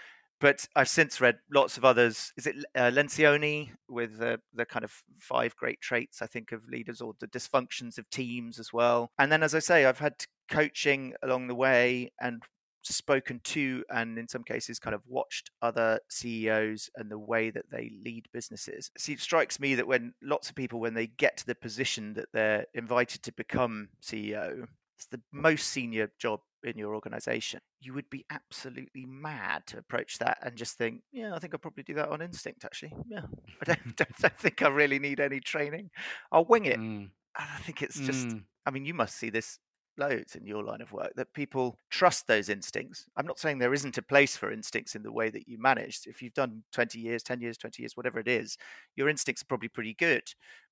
but 0.40 0.68
I've 0.76 0.88
since 0.88 1.20
read 1.20 1.38
lots 1.52 1.76
of 1.76 1.84
others. 1.84 2.32
Is 2.36 2.46
it 2.46 2.56
uh, 2.74 2.90
Lencioni 2.90 3.70
with 3.88 4.18
the, 4.18 4.40
the 4.54 4.64
kind 4.64 4.84
of 4.84 4.92
five 5.18 5.56
great 5.56 5.80
traits, 5.80 6.22
I 6.22 6.26
think, 6.26 6.52
of 6.52 6.68
leaders 6.68 7.00
or 7.00 7.14
the 7.18 7.26
dysfunctions 7.26 7.98
of 7.98 8.08
teams 8.10 8.58
as 8.58 8.72
well? 8.72 9.10
And 9.18 9.32
then, 9.32 9.42
as 9.42 9.54
I 9.54 9.58
say, 9.58 9.84
I've 9.84 9.98
had 9.98 10.26
coaching 10.50 11.14
along 11.22 11.48
the 11.48 11.54
way 11.54 12.12
and 12.20 12.42
spoken 12.82 13.40
to 13.44 13.84
and 13.90 14.18
in 14.18 14.28
some 14.28 14.42
cases 14.42 14.78
kind 14.78 14.94
of 14.94 15.02
watched 15.06 15.50
other 15.60 16.00
CEOs 16.08 16.90
and 16.96 17.10
the 17.10 17.18
way 17.18 17.50
that 17.50 17.70
they 17.70 17.90
lead 18.04 18.26
businesses. 18.32 18.90
See, 18.96 19.12
it 19.12 19.20
strikes 19.20 19.60
me 19.60 19.74
that 19.74 19.86
when 19.86 20.14
lots 20.22 20.48
of 20.48 20.56
people, 20.56 20.80
when 20.80 20.94
they 20.94 21.06
get 21.06 21.36
to 21.38 21.46
the 21.46 21.54
position 21.54 22.14
that 22.14 22.28
they're 22.32 22.66
invited 22.74 23.22
to 23.24 23.32
become 23.32 23.88
CEO, 24.02 24.66
it's 24.96 25.06
the 25.06 25.20
most 25.32 25.68
senior 25.68 26.10
job 26.18 26.40
in 26.64 26.76
your 26.78 26.94
organization, 26.94 27.60
you 27.80 27.94
would 27.94 28.10
be 28.10 28.24
absolutely 28.30 29.06
mad 29.06 29.66
to 29.68 29.78
approach 29.78 30.18
that 30.18 30.38
and 30.42 30.56
just 30.56 30.76
think, 30.76 31.02
yeah, 31.12 31.34
I 31.34 31.38
think 31.38 31.54
I'll 31.54 31.60
probably 31.60 31.84
do 31.84 31.94
that 31.94 32.08
on 32.08 32.22
instinct, 32.22 32.64
actually. 32.64 32.92
Yeah, 33.08 33.22
I 33.60 33.64
don't, 33.64 33.96
don't, 33.96 34.18
don't 34.18 34.38
think 34.38 34.62
I 34.62 34.68
really 34.68 34.98
need 34.98 35.20
any 35.20 35.40
training. 35.40 35.90
I'll 36.32 36.44
wing 36.44 36.64
it. 36.66 36.80
Mm. 36.80 37.10
I 37.36 37.58
think 37.60 37.82
it's 37.82 38.00
just, 38.00 38.28
mm. 38.28 38.42
I 38.66 38.70
mean, 38.70 38.84
you 38.84 38.94
must 38.94 39.16
see 39.16 39.30
this 39.30 39.58
loads 39.96 40.36
in 40.36 40.46
your 40.46 40.62
line 40.62 40.80
of 40.80 40.92
work 40.92 41.12
that 41.16 41.32
people 41.34 41.76
trust 41.90 42.26
those 42.28 42.48
instincts. 42.48 43.06
I'm 43.16 43.26
not 43.26 43.38
saying 43.40 43.58
there 43.58 43.74
isn't 43.74 43.98
a 43.98 44.02
place 44.02 44.36
for 44.36 44.52
instincts 44.52 44.94
in 44.94 45.02
the 45.02 45.10
way 45.12 45.28
that 45.30 45.48
you 45.48 45.58
manage. 45.60 46.00
If 46.06 46.22
you've 46.22 46.34
done 46.34 46.62
20 46.72 47.00
years, 47.00 47.22
10 47.24 47.40
years, 47.40 47.58
20 47.58 47.82
years, 47.82 47.96
whatever 47.96 48.20
it 48.20 48.28
is, 48.28 48.56
your 48.96 49.08
instincts 49.08 49.42
are 49.42 49.46
probably 49.46 49.68
pretty 49.68 49.94
good. 49.94 50.22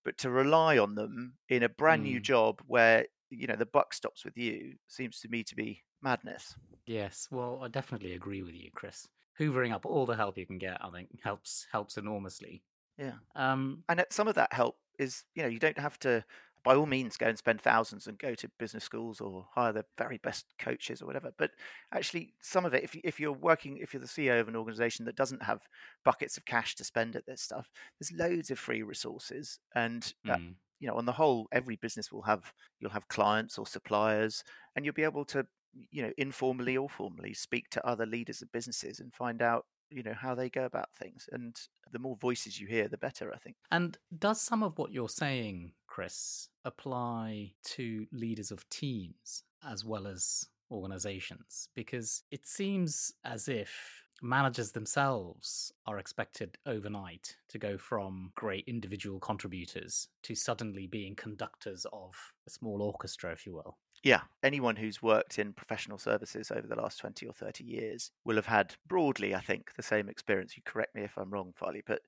But 0.04 0.16
to 0.18 0.30
rely 0.30 0.78
on 0.78 0.94
them 0.94 1.34
in 1.48 1.64
a 1.64 1.68
brand 1.68 2.04
new 2.04 2.20
Mm. 2.20 2.22
job 2.22 2.62
where 2.66 3.06
you 3.30 3.46
know 3.46 3.56
the 3.56 3.66
buck 3.66 3.94
stops 3.94 4.24
with 4.24 4.36
you 4.36 4.74
seems 4.88 5.20
to 5.20 5.28
me 5.28 5.42
to 5.44 5.54
be 5.54 5.82
madness. 6.02 6.54
Yes, 6.86 7.28
well, 7.30 7.60
I 7.62 7.68
definitely 7.68 8.12
agree 8.14 8.42
with 8.42 8.54
you, 8.54 8.70
Chris. 8.74 9.08
Hoovering 9.40 9.72
up 9.72 9.84
all 9.84 10.06
the 10.06 10.16
help 10.16 10.38
you 10.38 10.46
can 10.46 10.58
get, 10.58 10.78
I 10.80 10.90
think, 10.90 11.08
helps 11.22 11.66
helps 11.72 11.96
enormously. 11.96 12.62
Yeah. 12.98 13.12
Um, 13.34 13.84
and 13.88 14.04
some 14.10 14.28
of 14.28 14.34
that 14.36 14.52
help 14.52 14.76
is 14.98 15.24
you 15.34 15.42
know 15.42 15.48
you 15.48 15.58
don't 15.58 15.78
have 15.78 15.98
to 16.00 16.24
by 16.66 16.74
all 16.74 16.86
means 16.86 17.16
go 17.16 17.28
and 17.28 17.38
spend 17.38 17.60
thousands 17.60 18.08
and 18.08 18.18
go 18.18 18.34
to 18.34 18.50
business 18.58 18.82
schools 18.82 19.20
or 19.20 19.46
hire 19.54 19.72
the 19.72 19.84
very 19.96 20.18
best 20.18 20.46
coaches 20.58 21.00
or 21.00 21.06
whatever 21.06 21.30
but 21.38 21.52
actually 21.92 22.34
some 22.40 22.64
of 22.64 22.74
it 22.74 22.82
if, 22.82 22.92
you, 22.92 23.00
if 23.04 23.20
you're 23.20 23.32
working 23.32 23.78
if 23.78 23.94
you're 23.94 24.00
the 24.00 24.06
ceo 24.06 24.40
of 24.40 24.48
an 24.48 24.56
organization 24.56 25.04
that 25.04 25.14
doesn't 25.14 25.42
have 25.42 25.60
buckets 26.04 26.36
of 26.36 26.44
cash 26.44 26.74
to 26.74 26.82
spend 26.82 27.14
at 27.14 27.24
this 27.24 27.40
stuff 27.40 27.70
there's 28.00 28.10
loads 28.18 28.50
of 28.50 28.58
free 28.58 28.82
resources 28.82 29.60
and 29.76 30.14
mm, 30.26 30.54
you 30.80 30.86
know 30.86 30.94
on 30.94 31.06
the 31.06 31.12
whole 31.12 31.48
every 31.52 31.76
business 31.76 32.12
will 32.12 32.22
have 32.22 32.52
you'll 32.80 32.90
have 32.90 33.08
clients 33.08 33.58
or 33.58 33.66
suppliers 33.66 34.44
and 34.74 34.84
you'll 34.84 34.94
be 34.94 35.02
able 35.02 35.24
to 35.24 35.46
you 35.90 36.02
know 36.02 36.12
informally 36.16 36.76
or 36.76 36.88
formally 36.88 37.34
speak 37.34 37.68
to 37.70 37.86
other 37.86 38.06
leaders 38.06 38.42
of 38.42 38.50
businesses 38.52 39.00
and 39.00 39.12
find 39.14 39.42
out 39.42 39.66
you 39.90 40.02
know 40.02 40.14
how 40.14 40.34
they 40.34 40.48
go 40.48 40.64
about 40.64 40.92
things 40.94 41.28
and 41.32 41.56
the 41.92 41.98
more 41.98 42.16
voices 42.16 42.60
you 42.60 42.66
hear 42.66 42.88
the 42.88 42.98
better 42.98 43.32
i 43.32 43.38
think 43.38 43.56
And 43.70 43.96
does 44.18 44.40
some 44.40 44.62
of 44.62 44.78
what 44.78 44.92
you're 44.92 45.08
saying, 45.08 45.72
Chris, 45.86 46.48
apply 46.64 47.52
to 47.64 48.06
leaders 48.12 48.50
of 48.50 48.68
teams 48.68 49.44
as 49.68 49.84
well 49.84 50.06
as 50.06 50.46
organizations? 50.70 51.68
Because 51.74 52.22
it 52.30 52.46
seems 52.46 53.12
as 53.24 53.48
if 53.48 54.05
managers 54.22 54.72
themselves 54.72 55.72
are 55.86 55.98
expected 55.98 56.56
overnight 56.66 57.36
to 57.48 57.58
go 57.58 57.76
from 57.76 58.32
great 58.34 58.64
individual 58.66 59.18
contributors 59.18 60.08
to 60.22 60.34
suddenly 60.34 60.86
being 60.86 61.14
conductors 61.14 61.86
of 61.92 62.14
a 62.46 62.50
small 62.50 62.82
orchestra, 62.82 63.32
if 63.32 63.46
you 63.46 63.54
will. 63.54 63.76
Yeah, 64.02 64.20
anyone 64.42 64.76
who's 64.76 65.02
worked 65.02 65.38
in 65.38 65.52
professional 65.52 65.98
services 65.98 66.50
over 66.50 66.66
the 66.66 66.76
last 66.76 66.98
20 66.98 67.26
or 67.26 67.32
30 67.32 67.64
years 67.64 68.10
will 68.24 68.36
have 68.36 68.46
had 68.46 68.74
broadly, 68.86 69.34
I 69.34 69.40
think, 69.40 69.74
the 69.76 69.82
same 69.82 70.08
experience. 70.08 70.56
You 70.56 70.62
correct 70.64 70.94
me 70.94 71.02
if 71.02 71.16
I'm 71.16 71.30
wrong, 71.30 71.52
Farley, 71.56 71.82
but 71.86 72.02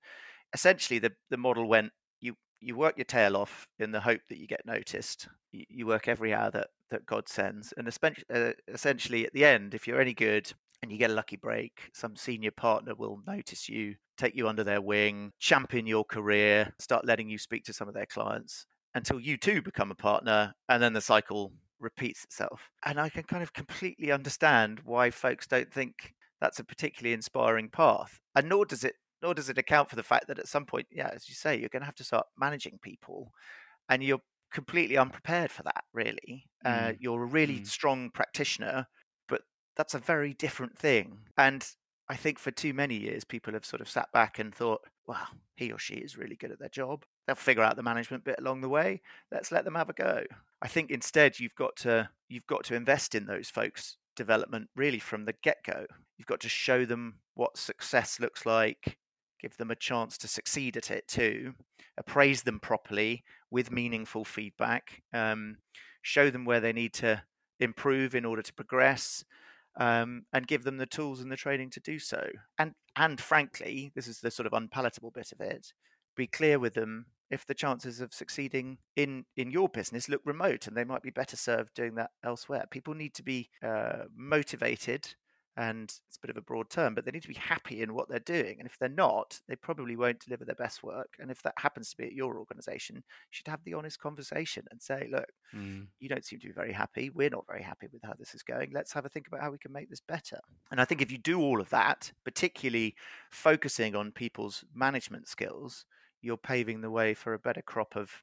essentially 0.55 0.99
the, 0.99 1.13
the 1.31 1.37
model 1.37 1.69
went 1.69 1.93
you 2.21 2.35
you 2.61 2.75
work 2.75 2.97
your 2.97 3.05
tail 3.05 3.37
off 3.37 3.69
in 3.79 3.93
the 3.93 4.01
hope 4.01 4.21
that 4.29 4.39
you 4.39 4.47
get 4.47 4.67
noticed. 4.67 5.29
You, 5.53 5.65
you 5.69 5.87
work 5.87 6.09
every 6.09 6.35
hour 6.35 6.51
that, 6.51 6.69
that 6.91 7.07
God 7.07 7.29
sends. 7.29 7.73
And 7.77 7.87
espe- 7.87 8.23
uh, 8.33 8.53
essentially 8.67 9.27
at 9.27 9.33
the 9.33 9.45
end, 9.45 9.75
if 9.75 9.87
you're 9.87 10.01
any 10.01 10.15
good 10.15 10.53
and 10.83 10.93
you 10.93 10.99
get 10.99 11.11
a 11.11 11.15
lucky 11.15 11.37
break, 11.37 11.91
some 11.95 12.17
senior 12.17 12.51
partner 12.53 12.95
will 12.95 13.23
notice 13.27 13.69
you, 13.69 13.97
take 14.17 14.35
you 14.35 14.49
under 14.49 14.65
their 14.65 14.81
wing, 14.81 15.33
champion 15.39 15.87
your 15.87 16.05
career, 16.05 16.73
start 16.79 17.05
letting 17.05 17.29
you 17.29 17.39
speak 17.39 17.65
to 17.65 17.73
some 17.73 17.89
of 17.89 17.95
their 17.95 18.07
clients 18.07 18.67
until 18.95 19.21
you 19.21 19.37
too 19.37 19.63
become 19.63 19.91
a 19.91 19.95
partner. 19.95 20.55
And 20.69 20.83
then 20.83 20.93
the 20.93 21.01
cycle 21.01 21.53
repeats 21.79 22.25
itself. 22.25 22.71
And 22.85 23.01
I 23.01 23.09
can 23.09 23.25
kind 23.25 23.43
of 23.43 23.53
completely 23.53 24.13
understand 24.13 24.81
why 24.81 25.11
folks 25.11 25.47
don't 25.47 25.73
think 25.73 26.15
that's 26.41 26.59
a 26.61 26.65
particularly 26.65 27.13
inspiring 27.13 27.69
path. 27.71 28.21
And 28.35 28.49
nor 28.49 28.65
does 28.65 28.85
it 28.85 28.95
nor 29.21 29.35
does 29.35 29.49
it 29.49 29.59
account 29.59 29.91
for 29.91 29.97
the 29.97 30.03
fact 30.05 30.29
that 30.29 30.39
at 30.39 30.47
some 30.47 30.65
point, 30.65 30.87
yeah, 30.93 31.09
as 31.13 31.29
you 31.29 31.35
say, 31.35 31.59
you're 31.59 31.69
going 31.69 31.81
to 31.83 31.87
have 31.87 31.97
to 31.97 32.05
start 32.05 32.27
managing 32.39 32.79
people, 32.81 33.33
and 33.89 34.05
you're 34.05 34.21
completely 34.53 34.97
unprepared 34.99 35.51
for 35.53 35.63
that. 35.65 35.85
Really, 35.93 36.47
uh, 36.65 36.93
Mm. 36.93 37.01
you're 37.01 37.23
a 37.23 37.27
really 37.27 37.61
Mm. 37.61 37.65
strong 37.65 38.11
practitioner, 38.13 38.87
that's 39.79 39.95
a 39.95 39.99
very 39.99 40.35
different 40.35 40.77
thing. 40.77 41.21
And 41.39 41.67
I 42.09 42.17
think 42.17 42.39
for 42.39 42.51
too 42.51 42.75
many 42.75 42.97
years, 42.97 43.25
people 43.25 43.55
have 43.55 43.65
sort 43.65 43.81
of 43.81 43.89
sat 43.89 44.13
back 44.13 44.39
and 44.39 44.55
thought, 44.55 44.83
"Well, 45.07 45.29
he 45.57 45.73
or 45.73 45.79
she 45.79 45.95
is 45.95 46.19
really 46.19 46.37
good 46.37 46.51
at 46.51 46.59
their 46.59 46.69
job. 46.69 47.05
They'll 47.27 47.37
figure 47.37 47.63
out 47.63 47.77
the 47.77 47.83
management 47.83 48.25
bit 48.25 48.39
along 48.39 48.61
the 48.61 48.69
way. 48.69 49.01
Let's 49.31 49.53
let 49.53 49.65
them 49.65 49.77
have 49.77 49.89
a 49.89 49.95
go." 49.95 50.25
I 50.61 50.69
think 50.69 50.91
instead, 50.91 51.39
you've 51.39 51.55
got 51.55 51.77
to 51.77 52.11
you've 52.29 52.47
got 52.47 52.65
to 52.65 52.75
invest 52.75 53.15
in 53.15 53.27
those 53.27 53.49
folks' 53.49 53.97
development 54.17 54.69
really 54.75 54.99
from 54.99 55.25
the 55.25 55.35
get 55.43 55.59
go. 55.65 55.87
You've 56.19 56.27
got 56.27 56.41
to 56.41 56.49
show 56.49 56.85
them 56.85 57.21
what 57.35 57.57
success 57.57 58.19
looks 58.19 58.45
like, 58.45 58.99
give 59.41 59.57
them 59.57 59.71
a 59.71 59.77
chance 59.77 60.19
to 60.19 60.29
succeed 60.29 60.77
at 60.77 60.91
it 60.91 61.07
too, 61.07 61.55
appraise 61.97 62.43
them 62.43 62.59
properly 62.59 63.23
with 63.51 63.71
meaningful 63.71 64.25
feedback, 64.25 65.03
um, 65.13 65.59
show 66.03 66.31
them 66.31 66.45
where 66.45 66.61
they 66.61 66.73
need 66.73 66.95
to 66.95 67.23
improve 67.61 68.15
in 68.15 68.25
order 68.25 68.43
to 68.43 68.53
progress, 68.53 69.25
um, 69.79 70.25
and 70.33 70.47
give 70.47 70.65
them 70.65 70.77
the 70.77 70.87
tools 70.87 71.21
and 71.21 71.31
the 71.33 71.37
training 71.37 71.71
to 71.71 71.81
do 71.81 71.99
so. 71.99 72.29
And 72.59 72.73
and 72.97 73.21
frankly, 73.21 73.93
this 73.95 74.09
is 74.09 74.21
the 74.21 74.31
sort 74.31 74.47
of 74.47 74.53
unpalatable 74.53 75.13
bit 75.13 75.33
of 75.33 75.41
it. 75.41 75.73
Be 76.17 76.27
clear 76.27 76.59
with 76.59 76.75
them 76.75 77.07
if 77.31 77.47
the 77.47 77.55
chances 77.55 78.01
of 78.01 78.13
succeeding 78.13 78.79
in 78.97 79.25
in 79.37 79.51
your 79.51 79.69
business 79.69 80.09
look 80.09 80.23
remote, 80.25 80.67
and 80.67 80.77
they 80.77 80.85
might 80.85 81.03
be 81.03 81.11
better 81.11 81.37
served 81.37 81.75
doing 81.75 81.95
that 81.95 82.11
elsewhere. 82.25 82.65
People 82.71 82.95
need 82.95 83.15
to 83.15 83.23
be 83.23 83.51
uh, 83.63 84.05
motivated 84.15 85.15
and 85.59 85.93
it's 86.07 86.17
a 86.17 86.21
bit 86.21 86.31
of 86.31 86.37
a 86.37 86.41
broad 86.41 86.71
term, 86.71 86.95
but 86.95 87.05
they 87.05 87.11
need 87.11 87.23
to 87.23 87.29
be 87.29 87.35
happy 87.35 87.83
in 87.83 87.93
what 87.93 88.09
they're 88.09 88.21
doing. 88.21 88.57
And 88.61 88.67
if 88.69 88.79
they're 88.79 88.89
not, 88.89 89.41
they 89.49 89.57
probably 89.57 89.97
won't 89.97 90.21
deliver 90.21 90.45
their 90.45 90.55
best 90.55 90.85
work. 90.85 91.15
And 91.19 91.33
if 91.33 91.43
that 91.43 91.55
happens 91.59 91.91
to 91.91 91.97
be 91.97 92.05
at 92.05 92.13
your 92.13 92.39
organization, 92.39 92.95
you 92.97 93.03
should 93.31 93.49
have 93.49 93.65
the 93.65 93.75
honest 93.75 93.99
conversation 93.99 94.65
and 94.71 94.81
say, 94.81 95.09
look, 95.11 95.27
Mm. 95.55 95.87
you 95.99 96.11
don't 96.11 96.27
seem 96.27 96.39
to 96.41 96.47
be 96.47 96.53
very 96.53 96.73
happy. 96.73 97.09
We're 97.09 97.31
not 97.31 97.47
very 97.47 97.63
happy 97.63 97.89
with 97.91 98.03
how 98.05 98.13
this 98.19 98.35
is 98.35 98.43
going. 98.43 98.71
Let's 98.73 98.93
have 98.93 99.07
a 99.07 99.09
think 99.09 99.27
about 99.27 99.41
how 99.41 99.51
we 99.51 99.57
can 99.57 99.73
make 99.73 99.89
this 99.89 100.03
better. 100.03 100.39
And 100.71 100.79
I 100.79 100.85
think 100.85 101.01
if 101.01 101.11
you 101.11 101.17
do 101.17 101.41
all 101.41 101.59
of 101.59 101.71
that, 101.71 102.13
particularly 102.23 102.95
focusing 103.31 103.97
on 103.97 104.13
people's 104.13 104.65
management 104.75 105.27
skills, 105.27 105.87
you're 106.21 106.37
paving 106.37 106.83
the 106.83 106.91
way 106.91 107.15
for 107.15 107.33
a 107.33 107.39
better 107.39 107.63
crop 107.63 107.97
of 107.97 108.23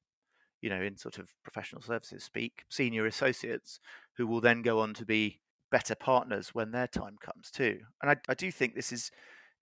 you 0.62 0.70
know, 0.70 0.82
in 0.82 0.98
sort 0.98 1.20
of 1.20 1.34
professional 1.44 1.82
services 1.82 2.24
speak, 2.24 2.64
senior 2.70 3.06
associates 3.06 3.80
who 4.18 4.26
will 4.26 4.42
then 4.42 4.62
go 4.62 4.80
on 4.80 4.94
to 4.96 5.06
be 5.06 5.40
better 5.72 5.96
partners 5.96 6.50
when 6.54 6.72
their 6.72 6.88
time 6.88 7.18
comes 7.22 7.52
too. 7.52 7.80
And 8.02 8.12
I, 8.12 8.16
I 8.30 8.34
do 8.34 8.52
think 8.52 8.76
this 8.76 8.92
is 8.92 9.12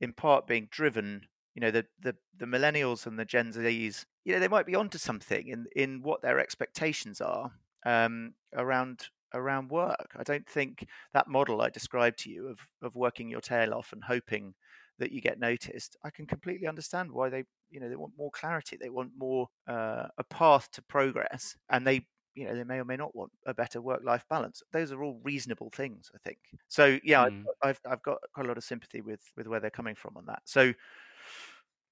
in 0.01 0.13
part 0.13 0.47
being 0.47 0.67
driven, 0.71 1.21
you 1.55 1.61
know, 1.61 1.71
the, 1.71 1.85
the 2.01 2.15
the 2.37 2.45
millennials 2.45 3.05
and 3.05 3.17
the 3.17 3.25
Gen 3.25 3.51
Zs, 3.51 4.05
you 4.25 4.33
know, 4.33 4.39
they 4.39 4.47
might 4.47 4.65
be 4.65 4.75
onto 4.75 4.97
something 4.97 5.47
in 5.47 5.65
in 5.75 6.01
what 6.01 6.21
their 6.21 6.39
expectations 6.39 7.21
are 7.21 7.51
um, 7.85 8.33
around 8.53 9.07
around 9.33 9.71
work. 9.71 10.15
I 10.15 10.23
don't 10.23 10.47
think 10.47 10.87
that 11.13 11.27
model 11.27 11.61
I 11.61 11.69
described 11.69 12.19
to 12.19 12.29
you 12.29 12.47
of 12.47 12.59
of 12.81 12.95
working 12.95 13.29
your 13.29 13.41
tail 13.41 13.73
off 13.73 13.93
and 13.93 14.03
hoping 14.03 14.53
that 14.99 15.11
you 15.11 15.21
get 15.21 15.39
noticed. 15.39 15.97
I 16.03 16.09
can 16.11 16.27
completely 16.27 16.67
understand 16.67 17.11
why 17.11 17.29
they, 17.29 17.43
you 17.69 17.79
know, 17.79 17.89
they 17.89 17.95
want 17.95 18.13
more 18.17 18.31
clarity. 18.31 18.77
They 18.79 18.89
want 18.89 19.11
more 19.17 19.47
uh, 19.67 20.07
a 20.17 20.23
path 20.29 20.69
to 20.73 20.81
progress, 20.83 21.55
and 21.69 21.85
they 21.85 22.05
you 22.35 22.45
know 22.45 22.55
they 22.55 22.63
may 22.63 22.79
or 22.79 22.85
may 22.85 22.97
not 22.97 23.15
want 23.15 23.31
a 23.45 23.53
better 23.53 23.81
work 23.81 24.01
life 24.03 24.25
balance. 24.29 24.61
Those 24.71 24.91
are 24.91 25.03
all 25.03 25.19
reasonable 25.23 25.69
things 25.75 26.11
i 26.15 26.17
think. 26.19 26.39
So 26.67 26.99
yeah 27.03 27.27
Mm. 27.29 27.45
I've, 27.63 27.79
I've 27.89 28.01
got 28.03 28.17
quite 28.33 28.45
a 28.45 28.49
lot 28.49 28.57
of 28.57 28.63
sympathy 28.63 29.01
with 29.01 29.21
with 29.37 29.47
where 29.47 29.59
they're 29.59 29.69
coming 29.71 29.95
from 29.95 30.17
on 30.17 30.25
that. 30.27 30.41
So 30.45 30.73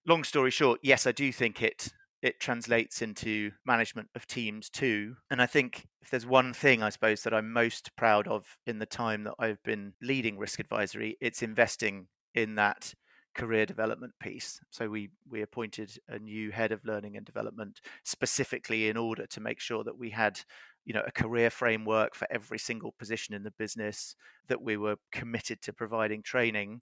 long 0.05 0.23
story 0.23 0.51
short 0.51 0.79
yes 0.83 1.05
i 1.05 1.11
do 1.11 1.31
think 1.31 1.61
it 1.61 1.89
it 2.21 2.39
translates 2.39 3.01
into 3.01 3.49
management 3.65 4.07
of 4.13 4.27
teams 4.27 4.69
too. 4.69 5.15
And 5.31 5.41
i 5.41 5.45
think 5.47 5.87
if 6.01 6.09
there's 6.09 6.25
one 6.25 6.53
thing 6.53 6.83
i 6.83 6.89
suppose 6.89 7.23
that 7.23 7.33
i'm 7.33 7.51
most 7.51 7.95
proud 7.95 8.27
of 8.27 8.57
in 8.65 8.79
the 8.79 8.85
time 8.85 9.23
that 9.23 9.35
i've 9.39 9.61
been 9.63 9.93
leading 10.01 10.37
risk 10.37 10.59
advisory 10.59 11.17
it's 11.21 11.41
investing 11.41 12.07
in 12.33 12.55
that 12.55 12.93
career 13.33 13.65
development 13.65 14.13
piece. 14.19 14.59
So 14.69 14.89
we 14.89 15.09
we 15.29 15.41
appointed 15.41 15.97
a 16.09 16.19
new 16.19 16.51
head 16.51 16.71
of 16.71 16.83
learning 16.85 17.17
and 17.17 17.25
development 17.25 17.81
specifically 18.03 18.89
in 18.89 18.97
order 18.97 19.25
to 19.27 19.39
make 19.39 19.59
sure 19.59 19.83
that 19.83 19.97
we 19.97 20.09
had 20.09 20.39
you 20.85 20.93
know 20.93 21.03
a 21.05 21.11
career 21.11 21.49
framework 21.49 22.15
for 22.15 22.27
every 22.31 22.59
single 22.59 22.91
position 22.91 23.35
in 23.35 23.43
the 23.43 23.51
business 23.51 24.15
that 24.47 24.61
we 24.61 24.77
were 24.77 24.97
committed 25.11 25.61
to 25.61 25.73
providing 25.73 26.21
training 26.21 26.81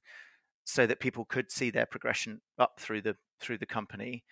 so 0.65 0.85
that 0.85 0.99
people 0.99 1.25
could 1.25 1.51
see 1.51 1.69
their 1.69 1.85
progression 1.85 2.41
up 2.57 2.79
through 2.79 3.01
the 3.01 3.15
through 3.39 3.57
the 3.57 3.65
company. 3.65 4.23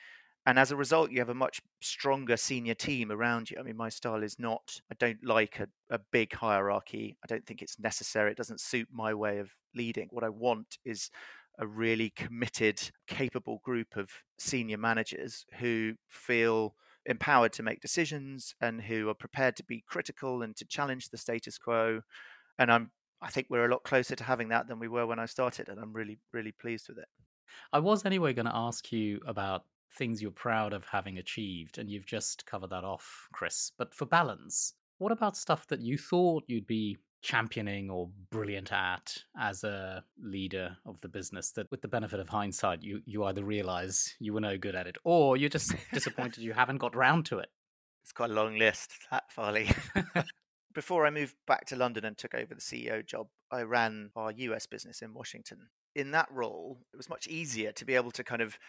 And 0.46 0.58
as 0.58 0.72
a 0.72 0.78
result 0.78 1.12
you 1.12 1.20
have 1.20 1.30
a 1.30 1.36
much 1.36 1.62
stronger 1.82 2.38
senior 2.38 2.74
team 2.76 3.12
around 3.12 3.52
you. 3.52 3.58
I 3.60 3.64
mean 3.64 3.78
my 3.78 3.90
style 3.90 4.24
is 4.24 4.40
not 4.40 4.82
i 4.92 4.96
don't 4.98 5.24
like 5.24 5.60
a, 5.60 5.68
a 5.94 6.00
big 6.12 6.34
hierarchy. 6.34 7.18
I 7.24 7.28
don't 7.28 7.46
think 7.46 7.62
it's 7.62 7.80
necessary. 7.80 8.32
It 8.32 8.38
doesn't 8.38 8.62
suit 8.62 8.88
my 8.92 9.14
way 9.14 9.40
of 9.40 9.52
leading. 9.76 10.08
What 10.12 10.24
i 10.24 10.30
want 10.30 10.78
is 10.86 11.12
a 11.58 11.68
really 11.68 12.10
committed, 12.12 12.92
capable 13.08 13.62
group 13.64 13.96
of 13.96 14.10
senior 14.38 14.78
managers 14.78 15.46
who 15.60 15.94
feel 16.08 16.76
empowered 17.06 17.54
to 17.54 17.64
make 17.64 17.82
decisions 17.82 18.54
and 18.62 18.82
who 18.82 19.10
are 19.10 19.14
prepared 19.14 19.56
to 19.56 19.64
be 19.64 19.84
critical 19.88 20.42
and 20.42 20.56
to 20.58 20.66
challenge 20.66 21.10
the 21.10 21.18
status 21.18 21.58
quo. 21.58 22.02
And 22.60 22.72
I'm 22.72 22.92
I 23.22 23.30
think 23.30 23.48
we're 23.50 23.66
a 23.66 23.72
lot 23.72 23.84
closer 23.84 24.16
to 24.16 24.24
having 24.24 24.50
that 24.50 24.68
than 24.68 24.80
we 24.80 24.88
were 24.88 25.08
when 25.08 25.18
I 25.20 25.26
started, 25.26 25.70
and 25.70 25.80
I'm 25.80 25.92
really, 25.94 26.20
really 26.34 26.52
pleased 26.52 26.88
with 26.88 27.00
it. 27.00 27.08
I 27.74 27.80
was 27.80 28.06
anyway 28.06 28.34
going 28.34 28.46
to 28.46 28.56
ask 28.56 28.92
you 28.92 29.20
about 29.26 29.66
things 29.92 30.22
you're 30.22 30.30
proud 30.32 30.74
of 30.74 30.86
having 30.86 31.18
achieved, 31.18 31.80
and 31.80 31.90
you've 31.90 32.06
just 32.06 32.46
covered 32.46 32.70
that 32.70 32.84
off, 32.84 33.28
Chris. 33.34 33.72
But 33.76 33.96
for 33.96 34.06
balance, 34.06 34.74
What 34.98 35.12
about 35.12 35.38
stuff 35.38 35.68
that 35.68 35.82
you 35.82 35.98
thought 35.98 36.46
you'd 36.48 36.68
be 36.68 36.98
championing 37.22 37.90
or 37.90 38.10
brilliant 38.30 38.72
at 38.72 39.18
as 39.40 39.64
a 39.64 40.04
leader 40.22 40.78
of 40.86 41.00
the 41.02 41.08
business 41.08 41.52
that 41.52 41.70
with 41.72 41.82
the 41.82 41.88
benefit 41.88 42.20
of 42.20 42.30
hindsight 42.30 42.84
you 42.84 43.02
you 43.06 43.24
either 43.26 43.44
realize 43.44 44.16
you 44.20 44.34
were 44.34 44.42
no 44.42 44.58
good 44.58 44.76
at 44.76 44.88
it 44.88 44.98
or 45.04 45.36
you're 45.36 45.50
just 45.50 45.74
disappointed 45.94 46.44
you 46.44 46.54
haven't 46.54 46.78
got 46.78 46.96
round 46.96 47.26
to 47.26 47.40
it. 47.40 47.50
It's 48.04 48.14
quite 48.14 48.30
a 48.30 48.34
long 48.34 48.58
list 48.58 48.92
that 49.12 49.32
farley. 49.32 49.70
Before 50.74 51.08
i 51.08 51.10
moved 51.10 51.36
back 51.48 51.66
to 51.68 51.76
london 51.76 52.06
and 52.06 52.18
took 52.18 52.36
over 52.36 52.54
the 52.54 52.62
ceo 52.62 53.06
job 53.06 53.28
i 53.52 53.62
ran 53.62 54.12
our 54.16 54.32
us 54.32 54.68
business 54.68 55.02
in 55.02 55.14
washington. 55.14 55.70
In 55.96 56.12
that 56.12 56.28
role 56.32 56.80
it 56.94 56.98
was 56.98 57.10
much 57.10 57.28
easier 57.28 57.72
to 57.72 57.86
be 57.86 57.96
able 57.96 58.12
to 58.12 58.24
kind 58.24 58.42
of 58.42 58.60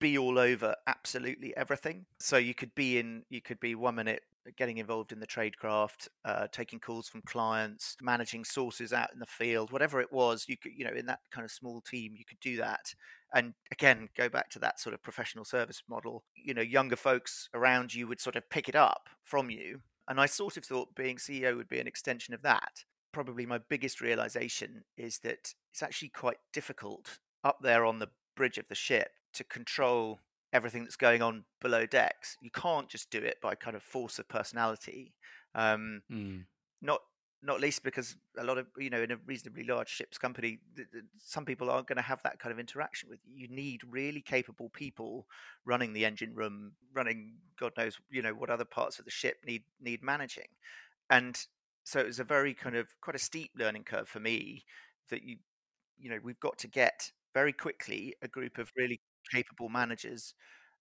be 0.00 0.18
all 0.18 0.38
over 0.38 0.74
absolutely 0.86 1.56
everything. 1.56 2.06
So 2.20 2.36
you 2.36 2.54
could 2.54 2.74
be 2.74 2.98
in, 2.98 3.24
you 3.30 3.40
could 3.40 3.60
be 3.60 3.74
one 3.74 3.96
minute 3.96 4.22
getting 4.56 4.78
involved 4.78 5.12
in 5.12 5.20
the 5.20 5.26
tradecraft, 5.26 6.08
uh, 6.24 6.46
taking 6.50 6.80
calls 6.80 7.08
from 7.08 7.22
clients, 7.22 7.96
managing 8.00 8.44
sources 8.44 8.92
out 8.92 9.12
in 9.12 9.18
the 9.18 9.26
field, 9.26 9.72
whatever 9.72 10.00
it 10.00 10.12
was. 10.12 10.46
You 10.48 10.56
could, 10.56 10.72
you 10.76 10.84
know, 10.84 10.94
in 10.96 11.06
that 11.06 11.20
kind 11.30 11.44
of 11.44 11.50
small 11.50 11.80
team, 11.80 12.14
you 12.16 12.24
could 12.24 12.40
do 12.40 12.56
that. 12.56 12.94
And 13.34 13.54
again, 13.70 14.08
go 14.16 14.28
back 14.28 14.50
to 14.50 14.58
that 14.60 14.80
sort 14.80 14.94
of 14.94 15.02
professional 15.02 15.44
service 15.44 15.82
model. 15.88 16.24
You 16.34 16.54
know, 16.54 16.62
younger 16.62 16.96
folks 16.96 17.48
around 17.54 17.94
you 17.94 18.06
would 18.08 18.20
sort 18.20 18.36
of 18.36 18.48
pick 18.48 18.68
it 18.68 18.76
up 18.76 19.08
from 19.24 19.50
you. 19.50 19.80
And 20.08 20.18
I 20.20 20.26
sort 20.26 20.56
of 20.56 20.64
thought 20.64 20.94
being 20.94 21.16
CEO 21.16 21.56
would 21.56 21.68
be 21.68 21.80
an 21.80 21.86
extension 21.86 22.32
of 22.32 22.42
that. 22.42 22.84
Probably 23.12 23.44
my 23.44 23.58
biggest 23.68 24.00
realization 24.00 24.84
is 24.96 25.18
that 25.22 25.52
it's 25.72 25.82
actually 25.82 26.08
quite 26.08 26.38
difficult 26.52 27.18
up 27.44 27.58
there 27.62 27.84
on 27.84 27.98
the 27.98 28.08
bridge 28.38 28.56
of 28.56 28.68
the 28.68 28.74
ship 28.74 29.10
to 29.34 29.42
control 29.42 30.20
everything 30.52 30.84
that's 30.84 30.96
going 30.96 31.20
on 31.20 31.44
below 31.60 31.84
decks. 31.84 32.36
You 32.40 32.50
can't 32.50 32.88
just 32.88 33.10
do 33.10 33.18
it 33.18 33.40
by 33.42 33.56
kind 33.56 33.76
of 33.76 33.82
force 33.82 34.18
of 34.20 34.28
personality. 34.28 35.12
Um, 35.54 36.02
mm. 36.10 36.44
Not 36.80 37.00
not 37.40 37.60
least 37.60 37.84
because 37.84 38.16
a 38.36 38.42
lot 38.42 38.58
of 38.58 38.66
you 38.78 38.90
know 38.90 39.02
in 39.02 39.10
a 39.10 39.16
reasonably 39.26 39.64
large 39.64 39.88
ships 39.88 40.18
company, 40.18 40.60
th- 40.76 40.88
th- 40.92 41.04
some 41.18 41.44
people 41.44 41.68
aren't 41.68 41.88
going 41.88 41.96
to 41.96 42.02
have 42.02 42.22
that 42.22 42.38
kind 42.38 42.52
of 42.52 42.60
interaction 42.60 43.08
with 43.08 43.18
you. 43.24 43.46
You 43.46 43.54
need 43.54 43.80
really 43.88 44.20
capable 44.20 44.68
people 44.70 45.26
running 45.64 45.92
the 45.92 46.04
engine 46.04 46.34
room, 46.34 46.72
running 46.94 47.34
God 47.58 47.72
knows 47.76 47.98
you 48.08 48.22
know 48.22 48.34
what 48.34 48.50
other 48.50 48.64
parts 48.64 49.00
of 49.00 49.04
the 49.04 49.10
ship 49.10 49.38
need 49.44 49.64
need 49.80 50.02
managing, 50.02 50.48
and 51.10 51.36
so 51.84 52.00
it 52.00 52.06
was 52.06 52.20
a 52.20 52.24
very 52.24 52.54
kind 52.54 52.76
of 52.76 52.88
quite 53.00 53.16
a 53.16 53.20
steep 53.20 53.50
learning 53.58 53.84
curve 53.84 54.08
for 54.08 54.20
me 54.20 54.64
that 55.10 55.22
you 55.22 55.36
you 55.98 56.10
know 56.10 56.18
we've 56.22 56.40
got 56.40 56.58
to 56.58 56.68
get 56.68 57.12
very 57.34 57.52
quickly 57.52 58.14
a 58.22 58.28
group 58.28 58.58
of 58.58 58.70
really 58.76 59.00
capable 59.32 59.68
managers 59.68 60.34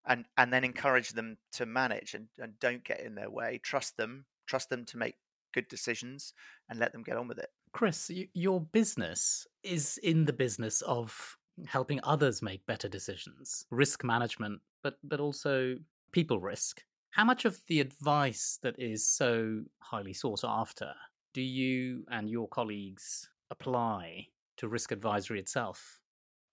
and 0.07 0.25
and 0.37 0.51
then 0.51 0.61
mm-hmm. 0.61 0.71
encourage 0.71 1.11
them 1.11 1.37
to 1.51 1.65
manage 1.65 2.13
and, 2.13 2.27
and 2.39 2.59
don't 2.59 2.83
get 2.83 3.01
in 3.01 3.15
their 3.15 3.29
way 3.29 3.59
trust 3.63 3.97
them 3.97 4.25
trust 4.47 4.69
them 4.69 4.85
to 4.85 4.97
make 4.97 5.15
good 5.53 5.67
decisions 5.67 6.33
and 6.69 6.79
let 6.79 6.91
them 6.91 7.03
get 7.03 7.17
on 7.17 7.27
with 7.27 7.39
it. 7.39 7.49
Chris 7.71 8.11
your 8.33 8.61
business 8.61 9.47
is 9.63 9.99
in 10.03 10.25
the 10.25 10.33
business 10.33 10.81
of 10.81 11.37
helping 11.65 11.99
others 12.03 12.41
make 12.41 12.65
better 12.65 12.87
decisions 12.87 13.65
risk 13.71 14.03
management 14.03 14.61
but 14.83 14.97
but 15.03 15.19
also 15.19 15.75
people 16.11 16.39
risk. 16.39 16.83
How 17.11 17.25
much 17.25 17.45
of 17.45 17.59
the 17.67 17.79
advice 17.79 18.59
that 18.61 18.75
is 18.77 19.07
so 19.07 19.63
highly 19.79 20.13
sought 20.13 20.43
after 20.43 20.93
do 21.33 21.41
you 21.41 22.03
and 22.09 22.29
your 22.29 22.47
colleagues 22.47 23.29
apply 23.49 24.27
to 24.57 24.67
risk 24.67 24.91
advisory 24.91 25.39
itself 25.39 25.99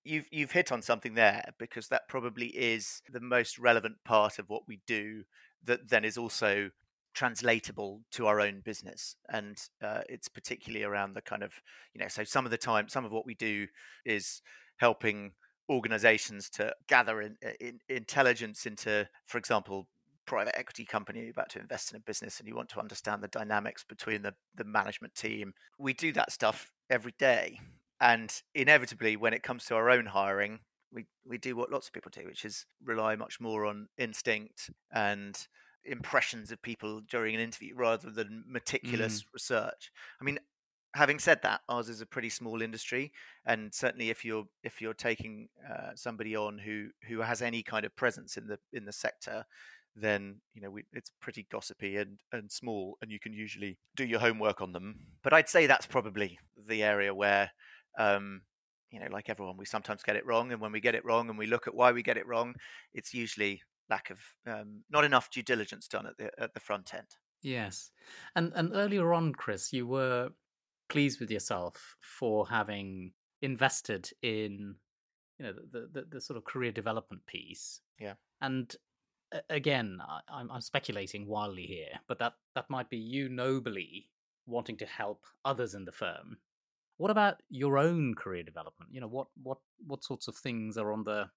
you've 0.04 0.26
you've 0.30 0.52
hit 0.52 0.70
on 0.70 0.82
something 0.82 1.14
there 1.14 1.52
because 1.58 1.88
that 1.88 2.08
probably 2.08 2.48
is 2.48 3.02
the 3.10 3.20
most 3.20 3.58
relevant 3.58 3.96
part 4.04 4.38
of 4.38 4.48
what 4.48 4.68
we 4.68 4.80
do 4.86 5.24
that 5.64 5.88
then 5.88 6.04
is 6.04 6.18
also 6.18 6.70
translatable 7.14 8.02
to 8.10 8.26
our 8.26 8.40
own 8.40 8.60
business. 8.60 9.16
And 9.28 9.56
uh, 9.82 10.00
it's 10.08 10.28
particularly 10.28 10.84
around 10.84 11.14
the 11.14 11.22
kind 11.22 11.42
of 11.42 11.52
you 11.94 12.00
know 12.00 12.08
so 12.08 12.24
some 12.24 12.44
of 12.44 12.50
the 12.50 12.58
time 12.58 12.88
some 12.88 13.04
of 13.04 13.12
what 13.12 13.26
we 13.26 13.34
do 13.34 13.66
is 14.04 14.42
helping 14.76 15.32
organizations 15.70 16.50
to 16.50 16.74
gather 16.88 17.22
in, 17.22 17.36
in, 17.58 17.78
intelligence 17.88 18.66
into 18.66 19.08
for 19.24 19.38
example 19.38 19.88
private 20.26 20.58
equity 20.58 20.84
company 20.84 21.20
you're 21.20 21.30
about 21.30 21.48
to 21.48 21.58
invest 21.58 21.90
in 21.90 21.96
a 21.96 22.00
business 22.00 22.38
and 22.38 22.48
you 22.48 22.54
want 22.54 22.68
to 22.68 22.80
understand 22.80 23.22
the 23.22 23.28
dynamics 23.28 23.84
between 23.86 24.22
the, 24.22 24.34
the 24.54 24.64
management 24.64 25.14
team. 25.14 25.54
We 25.78 25.94
do 25.94 26.12
that 26.12 26.32
stuff 26.32 26.70
every 26.90 27.14
day 27.18 27.60
and 28.00 28.32
inevitably, 28.54 29.16
when 29.16 29.34
it 29.34 29.42
comes 29.42 29.64
to 29.66 29.74
our 29.74 29.90
own 29.90 30.06
hiring, 30.06 30.60
we, 30.92 31.06
we 31.26 31.38
do 31.38 31.56
what 31.56 31.70
lots 31.70 31.88
of 31.88 31.92
people 31.92 32.10
do, 32.14 32.26
which 32.26 32.44
is 32.44 32.66
rely 32.84 33.16
much 33.16 33.40
more 33.40 33.66
on 33.66 33.88
instinct 33.98 34.70
and 34.92 35.46
impressions 35.84 36.50
of 36.50 36.62
people 36.62 37.00
during 37.08 37.34
an 37.34 37.40
interview 37.40 37.74
rather 37.74 38.10
than 38.10 38.44
meticulous 38.46 39.22
mm. 39.22 39.26
research. 39.34 39.90
I 40.20 40.24
mean, 40.24 40.38
having 40.94 41.18
said 41.18 41.42
that, 41.42 41.60
ours 41.68 41.88
is 41.88 42.00
a 42.00 42.06
pretty 42.06 42.30
small 42.30 42.62
industry, 42.62 43.12
and 43.44 43.74
certainly 43.74 44.10
if 44.10 44.24
you're 44.24 44.44
if 44.62 44.80
you're 44.80 44.94
taking 44.94 45.48
uh, 45.68 45.90
somebody 45.94 46.36
on 46.36 46.58
who 46.58 46.88
who 47.08 47.20
has 47.20 47.42
any 47.42 47.62
kind 47.62 47.84
of 47.84 47.94
presence 47.96 48.36
in 48.36 48.46
the 48.46 48.58
in 48.72 48.84
the 48.84 48.92
sector, 48.92 49.44
then 49.96 50.40
you 50.54 50.62
know 50.62 50.70
we, 50.70 50.84
it's 50.92 51.10
pretty 51.20 51.46
gossipy 51.50 51.96
and 51.96 52.18
and 52.32 52.50
small, 52.50 52.96
and 53.02 53.10
you 53.10 53.20
can 53.20 53.32
usually 53.32 53.78
do 53.96 54.04
your 54.04 54.20
homework 54.20 54.60
on 54.60 54.72
them. 54.72 55.00
But 55.22 55.32
I'd 55.32 55.48
say 55.48 55.66
that's 55.66 55.86
probably 55.86 56.38
the 56.68 56.82
area 56.82 57.14
where 57.14 57.50
um, 57.98 58.42
you 58.90 59.00
know, 59.00 59.08
like 59.10 59.28
everyone, 59.28 59.56
we 59.56 59.64
sometimes 59.64 60.02
get 60.02 60.16
it 60.16 60.26
wrong, 60.26 60.52
and 60.52 60.60
when 60.60 60.72
we 60.72 60.80
get 60.80 60.94
it 60.94 61.04
wrong, 61.04 61.28
and 61.28 61.38
we 61.38 61.46
look 61.46 61.66
at 61.66 61.74
why 61.74 61.92
we 61.92 62.02
get 62.02 62.16
it 62.16 62.26
wrong, 62.26 62.54
it's 62.92 63.12
usually 63.12 63.62
lack 63.90 64.10
of 64.10 64.18
um, 64.46 64.82
not 64.90 65.04
enough 65.04 65.30
due 65.30 65.42
diligence 65.42 65.88
done 65.88 66.06
at 66.06 66.16
the 66.16 66.30
at 66.40 66.54
the 66.54 66.60
front 66.60 66.94
end. 66.94 67.08
Yes, 67.42 67.90
and 68.36 68.52
and 68.54 68.70
earlier 68.74 69.12
on, 69.12 69.32
Chris, 69.32 69.72
you 69.72 69.86
were 69.86 70.30
pleased 70.88 71.20
with 71.20 71.30
yourself 71.30 71.96
for 72.00 72.48
having 72.48 73.12
invested 73.42 74.10
in 74.22 74.76
you 75.38 75.46
know 75.46 75.52
the 75.72 75.88
the, 75.92 76.06
the 76.10 76.20
sort 76.20 76.36
of 76.36 76.44
career 76.44 76.72
development 76.72 77.26
piece. 77.26 77.80
Yeah, 77.98 78.14
and 78.40 78.74
again, 79.50 79.98
I, 80.00 80.20
I'm, 80.28 80.50
I'm 80.50 80.60
speculating 80.60 81.26
wildly 81.26 81.66
here, 81.66 82.00
but 82.06 82.18
that 82.20 82.34
that 82.54 82.70
might 82.70 82.90
be 82.90 82.98
you 82.98 83.28
nobly 83.28 84.08
wanting 84.46 84.76
to 84.76 84.86
help 84.86 85.24
others 85.44 85.74
in 85.74 85.84
the 85.84 85.92
firm 85.92 86.36
what 86.96 87.10
about 87.10 87.42
your 87.50 87.78
own 87.78 88.14
career 88.14 88.42
development? 88.42 88.92
You 88.92 89.00
know, 89.00 89.08
what 89.08 89.28
what 89.42 89.58
what 89.86 90.04
sorts 90.04 90.28
of 90.28 90.36
things 90.36 90.76
are 90.76 90.92
on 90.92 91.04
the 91.04 91.28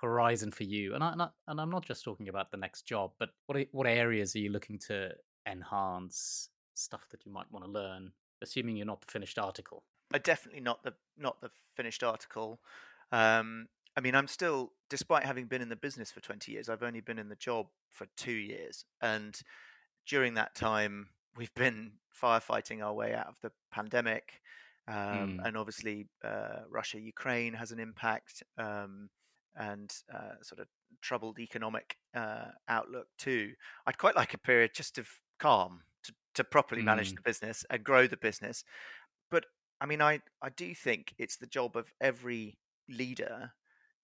horizon 0.00 0.50
for 0.50 0.64
you? 0.64 0.94
And 0.94 1.02
I, 1.02 1.12
and, 1.12 1.22
I, 1.22 1.28
and 1.46 1.60
I'm 1.60 1.70
not 1.70 1.84
just 1.84 2.04
talking 2.04 2.28
about 2.28 2.50
the 2.50 2.56
next 2.56 2.82
job, 2.86 3.12
but 3.18 3.30
what 3.46 3.66
what 3.72 3.86
areas 3.86 4.34
are 4.34 4.40
you 4.40 4.50
looking 4.50 4.78
to 4.88 5.10
enhance? 5.46 6.50
Stuff 6.74 7.08
that 7.10 7.26
you 7.26 7.32
might 7.32 7.50
want 7.50 7.64
to 7.64 7.70
learn, 7.70 8.12
assuming 8.40 8.76
you're 8.76 8.86
not 8.86 9.00
the 9.00 9.10
finished 9.10 9.36
article. 9.36 9.82
Uh, 10.14 10.18
definitely 10.22 10.60
not 10.60 10.82
the 10.84 10.94
not 11.16 11.40
the 11.40 11.50
finished 11.74 12.04
article. 12.04 12.60
Um, 13.10 13.66
I 13.96 14.00
mean, 14.00 14.14
I'm 14.14 14.28
still, 14.28 14.72
despite 14.88 15.24
having 15.24 15.46
been 15.46 15.60
in 15.60 15.70
the 15.70 15.74
business 15.74 16.12
for 16.12 16.20
20 16.20 16.52
years, 16.52 16.68
I've 16.68 16.84
only 16.84 17.00
been 17.00 17.18
in 17.18 17.28
the 17.28 17.34
job 17.34 17.66
for 17.90 18.06
two 18.16 18.30
years, 18.32 18.84
and 19.02 19.40
during 20.06 20.34
that 20.34 20.54
time, 20.54 21.08
we've 21.36 21.54
been 21.54 21.92
firefighting 22.22 22.82
our 22.82 22.92
way 22.92 23.14
out 23.14 23.26
of 23.26 23.34
the 23.42 23.50
pandemic. 23.72 24.40
Um, 24.88 25.38
mm. 25.38 25.46
And 25.46 25.56
obviously, 25.56 26.06
uh, 26.24 26.62
Russia 26.70 26.98
Ukraine 26.98 27.52
has 27.52 27.72
an 27.72 27.78
impact, 27.78 28.42
um, 28.56 29.10
and 29.54 29.92
uh, 30.12 30.42
sort 30.42 30.60
of 30.60 30.68
troubled 31.02 31.38
economic 31.38 31.96
uh, 32.14 32.46
outlook 32.68 33.06
too. 33.18 33.52
I'd 33.86 33.98
quite 33.98 34.16
like 34.16 34.34
a 34.34 34.38
period 34.38 34.70
just 34.74 34.98
of 34.98 35.08
calm 35.38 35.82
to, 36.04 36.12
to 36.34 36.44
properly 36.44 36.82
mm. 36.82 36.86
manage 36.86 37.14
the 37.14 37.20
business 37.22 37.64
and 37.68 37.84
grow 37.84 38.06
the 38.06 38.16
business. 38.16 38.64
But 39.30 39.46
I 39.80 39.86
mean, 39.86 40.00
I, 40.00 40.20
I 40.42 40.48
do 40.50 40.74
think 40.74 41.14
it's 41.18 41.36
the 41.36 41.46
job 41.46 41.76
of 41.76 41.92
every 42.00 42.56
leader 42.88 43.52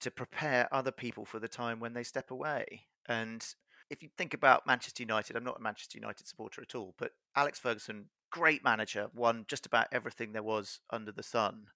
to 0.00 0.10
prepare 0.10 0.68
other 0.72 0.92
people 0.92 1.24
for 1.24 1.38
the 1.38 1.48
time 1.48 1.80
when 1.80 1.94
they 1.94 2.02
step 2.02 2.30
away. 2.30 2.82
And 3.08 3.44
if 3.90 4.02
you 4.02 4.08
think 4.18 4.34
about 4.34 4.66
Manchester 4.66 5.02
United, 5.02 5.36
I'm 5.36 5.44
not 5.44 5.58
a 5.58 5.62
Manchester 5.62 5.98
United 5.98 6.26
supporter 6.26 6.62
at 6.62 6.74
all, 6.74 6.94
but 6.98 7.12
Alex 7.36 7.58
Ferguson 7.58 8.06
great 8.34 8.64
manager, 8.64 9.06
won 9.14 9.44
just 9.46 9.64
about 9.64 9.86
everything 9.92 10.32
there 10.32 10.42
was 10.42 10.80
under 10.90 11.12
the 11.12 11.22
sun. 11.22 11.66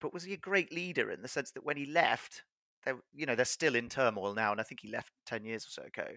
But 0.00 0.14
was 0.14 0.22
he 0.22 0.32
a 0.32 0.36
great 0.50 0.72
leader 0.72 1.10
in 1.10 1.22
the 1.22 1.28
sense 1.28 1.50
that 1.50 1.64
when 1.64 1.76
he 1.76 1.86
left, 1.86 2.44
they, 2.84 2.92
you 3.12 3.26
know, 3.26 3.34
they're 3.34 3.44
still 3.44 3.74
in 3.74 3.88
turmoil 3.88 4.32
now, 4.32 4.52
and 4.52 4.60
I 4.60 4.64
think 4.64 4.80
he 4.80 4.90
left 4.90 5.10
ten 5.26 5.44
years 5.44 5.66
or 5.66 5.70
so 5.70 5.82
ago. 5.82 6.08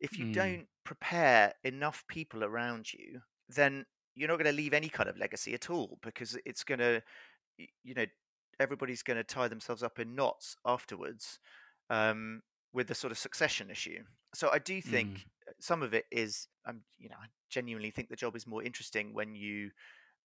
If 0.00 0.18
you 0.18 0.26
mm. 0.26 0.34
don't 0.34 0.66
prepare 0.84 1.52
enough 1.62 2.04
people 2.08 2.42
around 2.42 2.92
you, 2.92 3.20
then 3.48 3.86
you're 4.16 4.28
not 4.28 4.38
going 4.38 4.50
to 4.50 4.62
leave 4.62 4.74
any 4.74 4.88
kind 4.88 5.08
of 5.08 5.16
legacy 5.16 5.54
at 5.54 5.70
all 5.70 5.98
because 6.02 6.36
it's 6.44 6.64
going 6.64 6.80
to, 6.80 7.00
you 7.84 7.94
know, 7.94 8.06
everybody's 8.58 9.04
going 9.04 9.18
to 9.18 9.24
tie 9.24 9.46
themselves 9.46 9.84
up 9.84 10.00
in 10.00 10.16
knots 10.16 10.56
afterwards 10.66 11.38
um, 11.90 12.42
with 12.72 12.88
the 12.88 12.94
sort 12.94 13.12
of 13.12 13.18
succession 13.18 13.70
issue. 13.70 14.02
So 14.34 14.50
I 14.52 14.58
do 14.58 14.82
think 14.82 15.10
mm. 15.10 15.22
some 15.60 15.82
of 15.82 15.94
it 15.94 16.06
is, 16.10 16.48
um, 16.66 16.82
you 16.98 17.08
know, 17.08 17.16
I 17.20 17.26
genuinely 17.50 17.90
think 17.90 18.08
the 18.08 18.16
job 18.16 18.36
is 18.36 18.46
more 18.46 18.62
interesting 18.62 19.14
when 19.14 19.34
you 19.34 19.70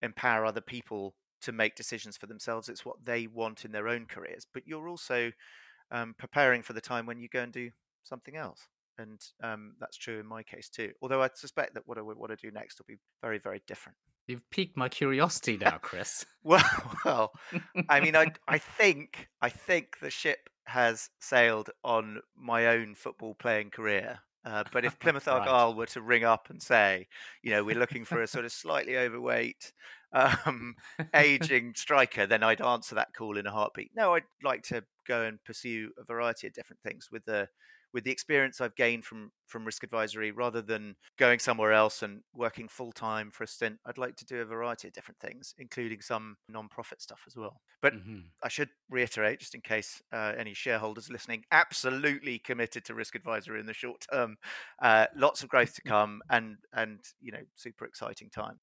empower 0.02 0.46
other 0.46 0.62
people 0.62 1.16
to 1.42 1.52
make 1.52 1.76
decisions 1.76 2.18
for 2.18 2.28
themselves. 2.28 2.70
It's 2.70 2.86
what 2.86 3.04
they 3.04 3.28
want 3.28 3.66
in 3.66 3.72
their 3.72 3.88
own 3.88 4.06
careers, 4.06 4.48
but 4.54 4.68
you're 4.68 4.88
also 4.90 5.32
um, 5.92 6.16
preparing 6.18 6.64
for 6.64 6.74
the 6.74 6.82
time 6.82 7.06
when 7.06 7.20
you 7.20 7.30
go 7.30 7.42
and 7.42 7.54
do 7.54 7.72
something 8.04 8.36
else. 8.36 8.68
and 8.98 9.22
um, 9.44 9.76
that's 9.80 9.98
true 9.98 10.20
in 10.20 10.26
my 10.26 10.44
case 10.44 10.70
too. 10.70 10.92
Although 11.02 11.22
I 11.22 11.30
suspect 11.34 11.74
that 11.76 11.88
what 11.88 11.98
I 11.98 12.02
would 12.02 12.18
want 12.18 12.32
to 12.32 12.36
do 12.36 12.52
next 12.52 12.80
will 12.80 12.86
be 12.88 12.98
very, 13.22 13.38
very 13.38 13.62
different. 13.68 13.98
You've 14.28 14.50
piqued 14.50 14.76
my 14.76 14.90
curiosity 14.90 15.58
now, 15.58 15.78
Chris. 15.82 16.26
well, 16.44 16.64
well, 17.06 17.32
I 17.90 18.00
mean, 18.02 18.16
I 18.16 18.34
I 18.48 18.58
think 18.78 19.30
I 19.42 19.50
think 19.50 20.00
the 20.02 20.10
ship 20.10 20.50
has 20.66 21.10
sailed 21.22 21.70
on 21.84 22.20
my 22.36 22.68
own 22.68 22.96
football 22.96 23.36
playing 23.36 23.70
career. 23.70 24.20
Uh, 24.48 24.64
but 24.72 24.86
if 24.86 24.98
Plymouth 25.00 25.28
Argyle 25.28 25.70
right. 25.70 25.78
were 25.78 25.86
to 25.88 26.02
ring 26.02 26.24
up 26.24 26.50
and 26.50 26.62
say, 26.62 27.08
you 27.44 27.52
know, 27.52 27.64
we're 27.64 27.78
looking 27.78 28.06
for 28.06 28.22
a 28.22 28.28
sort 28.28 28.46
of 28.46 28.52
slightly 28.52 28.98
overweight, 28.98 29.74
um, 30.14 30.76
aging 31.14 31.74
striker, 31.76 32.26
then 32.26 32.44
I'd 32.44 32.62
answer 32.62 32.96
that 32.96 33.14
call 33.14 33.38
in 33.38 33.46
a 33.46 33.52
heartbeat. 33.52 33.92
No, 33.96 34.16
I'd 34.16 34.24
like 34.44 34.64
to 34.64 34.84
go 35.06 35.24
and 35.24 35.44
pursue 35.44 35.92
a 36.00 36.04
variety 36.04 36.48
of 36.48 36.54
different 36.54 36.82
things 36.82 37.10
with 37.12 37.26
the 37.26 37.50
with 37.94 38.04
the 38.04 38.12
experience 38.12 38.62
I've 38.62 38.76
gained 38.76 39.06
from 39.06 39.32
from 39.46 39.64
risk 39.64 39.84
advisory, 39.84 40.32
rather 40.32 40.62
than 40.62 40.96
going 41.18 41.40
somewhere 41.40 41.72
else 41.72 42.04
and 42.04 42.22
working 42.36 42.68
full 42.68 42.92
time 42.92 43.32
for 43.32 43.44
a 43.44 43.48
stint, 43.48 43.80
I'd 43.86 43.98
like 43.98 44.16
to 44.18 44.26
do 44.26 44.42
a 44.42 44.46
variety 44.46 44.88
of 44.88 44.94
different 44.94 45.20
things, 45.20 45.54
including 45.58 46.02
some 46.02 46.36
non-profit 46.50 47.02
stuff 47.02 47.22
as 47.26 47.38
well. 47.38 47.62
But 47.82 47.94
mm-hmm. 47.94 48.20
I 48.44 48.50
should 48.50 48.70
reiterate, 48.90 49.40
just 49.40 49.56
in 49.56 49.62
case 49.62 50.02
uh, 50.12 50.34
any 50.38 50.54
shareholders 50.54 51.10
listening, 51.10 51.46
absolutely 51.52 52.40
committed 52.40 52.84
to 52.86 52.94
risk 52.94 53.16
advisory 53.16 53.60
in 53.60 53.66
the 53.66 53.74
short 53.74 54.06
term. 54.12 54.38
Uh, 54.82 55.06
lots 55.16 55.44
of 55.44 55.50
growth 55.50 55.74
to 55.76 55.82
come, 55.86 56.22
and 56.30 56.58
and 56.74 57.00
you 57.22 57.32
know, 57.32 57.44
super 57.56 57.86
exciting 57.86 58.30
time. 58.30 58.60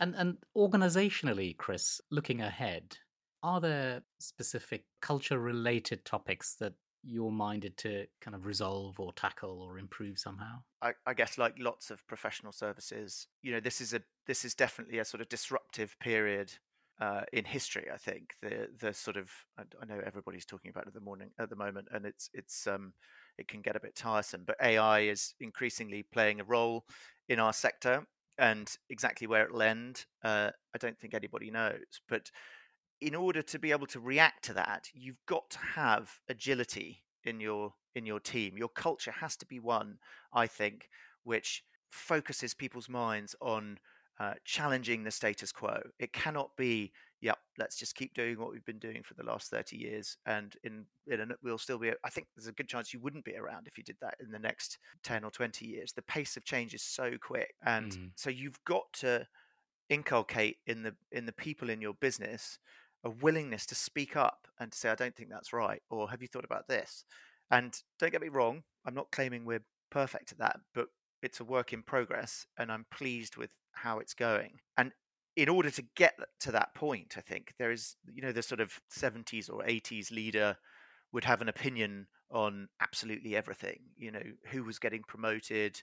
And 0.00 0.14
and 0.14 0.38
organizationally, 0.56 1.56
Chris, 1.56 2.00
looking 2.10 2.40
ahead, 2.40 2.96
are 3.42 3.60
there 3.60 4.02
specific 4.18 4.84
culture 5.00 5.38
related 5.38 6.04
topics 6.04 6.54
that 6.60 6.74
you're 7.02 7.30
minded 7.30 7.76
to 7.78 8.06
kind 8.20 8.34
of 8.34 8.46
resolve 8.46 9.00
or 9.00 9.12
tackle 9.12 9.60
or 9.60 9.78
improve 9.78 10.18
somehow? 10.18 10.62
I, 10.80 10.92
I, 11.06 11.14
guess 11.14 11.38
like 11.38 11.54
lots 11.58 11.90
of 11.90 12.06
professional 12.06 12.52
services, 12.52 13.26
you 13.42 13.52
know, 13.52 13.60
this 13.60 13.80
is 13.80 13.92
a 13.92 14.02
this 14.26 14.44
is 14.44 14.54
definitely 14.54 14.98
a 14.98 15.04
sort 15.04 15.20
of 15.20 15.28
disruptive 15.28 15.96
period 16.00 16.52
uh, 17.00 17.22
in 17.32 17.44
history. 17.44 17.88
I 17.92 17.96
think 17.96 18.34
the 18.40 18.68
the 18.78 18.94
sort 18.94 19.16
of 19.16 19.30
I 19.58 19.84
know 19.86 20.00
everybody's 20.04 20.46
talking 20.46 20.70
about 20.70 20.84
it 20.84 20.88
at 20.88 20.94
the 20.94 21.00
morning 21.00 21.30
at 21.38 21.50
the 21.50 21.56
moment, 21.56 21.88
and 21.92 22.06
it's 22.06 22.30
it's 22.32 22.66
um 22.66 22.92
it 23.38 23.48
can 23.48 23.62
get 23.62 23.76
a 23.76 23.80
bit 23.80 23.96
tiresome. 23.96 24.44
But 24.46 24.56
AI 24.62 25.00
is 25.00 25.34
increasingly 25.40 26.04
playing 26.12 26.40
a 26.40 26.44
role 26.44 26.84
in 27.28 27.40
our 27.40 27.52
sector, 27.52 28.06
and 28.38 28.70
exactly 28.90 29.26
where 29.26 29.44
it'll 29.44 29.62
end, 29.62 30.04
uh, 30.24 30.50
I 30.74 30.78
don't 30.78 30.98
think 30.98 31.14
anybody 31.14 31.50
knows. 31.50 32.00
But 32.08 32.30
in 33.02 33.16
order 33.16 33.42
to 33.42 33.58
be 33.58 33.72
able 33.72 33.88
to 33.88 33.98
react 34.00 34.44
to 34.44 34.54
that, 34.54 34.88
you've 34.94 35.18
got 35.26 35.50
to 35.50 35.58
have 35.58 36.20
agility 36.28 37.02
in 37.24 37.40
your 37.40 37.74
in 37.94 38.06
your 38.06 38.20
team. 38.20 38.56
Your 38.56 38.68
culture 38.68 39.10
has 39.10 39.36
to 39.36 39.46
be 39.46 39.58
one, 39.58 39.98
I 40.32 40.46
think, 40.46 40.88
which 41.24 41.64
focuses 41.90 42.54
people's 42.54 42.88
minds 42.88 43.34
on 43.40 43.78
uh, 44.18 44.34
challenging 44.44 45.02
the 45.02 45.10
status 45.10 45.52
quo. 45.52 45.82
It 45.98 46.12
cannot 46.14 46.56
be, 46.56 46.92
yep, 47.20 47.38
let's 47.58 47.76
just 47.76 47.96
keep 47.96 48.14
doing 48.14 48.38
what 48.38 48.50
we've 48.50 48.64
been 48.64 48.78
doing 48.78 49.02
for 49.02 49.12
the 49.14 49.24
last 49.24 49.50
30 49.50 49.76
years. 49.76 50.16
And 50.24 50.54
in, 50.64 50.86
in 51.06 51.32
we'll 51.42 51.58
still 51.58 51.78
be, 51.78 51.90
I 52.02 52.08
think 52.08 52.28
there's 52.34 52.46
a 52.46 52.52
good 52.52 52.68
chance 52.68 52.94
you 52.94 53.00
wouldn't 53.00 53.26
be 53.26 53.36
around 53.36 53.66
if 53.66 53.76
you 53.76 53.84
did 53.84 53.96
that 54.00 54.14
in 54.24 54.30
the 54.30 54.38
next 54.38 54.78
10 55.02 55.24
or 55.24 55.30
20 55.30 55.66
years. 55.66 55.92
The 55.92 56.02
pace 56.02 56.38
of 56.38 56.44
change 56.44 56.72
is 56.72 56.82
so 56.82 57.12
quick. 57.20 57.52
And 57.66 57.92
mm. 57.92 58.10
so 58.14 58.30
you've 58.30 58.62
got 58.64 58.90
to 59.00 59.26
inculcate 59.90 60.56
in 60.66 60.82
the 60.82 60.94
in 61.10 61.26
the 61.26 61.32
people 61.32 61.68
in 61.68 61.82
your 61.82 61.92
business 61.94 62.58
a 63.04 63.10
willingness 63.10 63.66
to 63.66 63.74
speak 63.74 64.16
up 64.16 64.46
and 64.58 64.72
to 64.72 64.78
say, 64.78 64.90
I 64.90 64.94
don't 64.94 65.14
think 65.14 65.30
that's 65.30 65.52
right, 65.52 65.82
or 65.90 66.10
have 66.10 66.22
you 66.22 66.28
thought 66.28 66.44
about 66.44 66.68
this? 66.68 67.04
And 67.50 67.76
don't 67.98 68.12
get 68.12 68.22
me 68.22 68.28
wrong, 68.28 68.62
I'm 68.86 68.94
not 68.94 69.10
claiming 69.12 69.44
we're 69.44 69.64
perfect 69.90 70.32
at 70.32 70.38
that, 70.38 70.60
but 70.74 70.88
it's 71.22 71.40
a 71.40 71.44
work 71.44 71.72
in 71.72 71.82
progress, 71.82 72.46
and 72.58 72.70
I'm 72.70 72.86
pleased 72.90 73.36
with 73.36 73.50
how 73.72 73.98
it's 73.98 74.14
going. 74.14 74.58
And 74.76 74.92
in 75.36 75.48
order 75.48 75.70
to 75.70 75.84
get 75.96 76.14
to 76.40 76.52
that 76.52 76.74
point, 76.74 77.14
I 77.16 77.20
think 77.20 77.54
there 77.58 77.70
is, 77.70 77.96
you 78.12 78.22
know, 78.22 78.32
the 78.32 78.42
sort 78.42 78.60
of 78.60 78.80
70s 78.92 79.50
or 79.50 79.62
80s 79.62 80.10
leader 80.10 80.56
would 81.12 81.24
have 81.24 81.40
an 81.40 81.48
opinion 81.48 82.06
on 82.30 82.68
absolutely 82.80 83.36
everything, 83.36 83.80
you 83.96 84.10
know, 84.10 84.22
who 84.50 84.64
was 84.64 84.78
getting 84.78 85.02
promoted, 85.06 85.80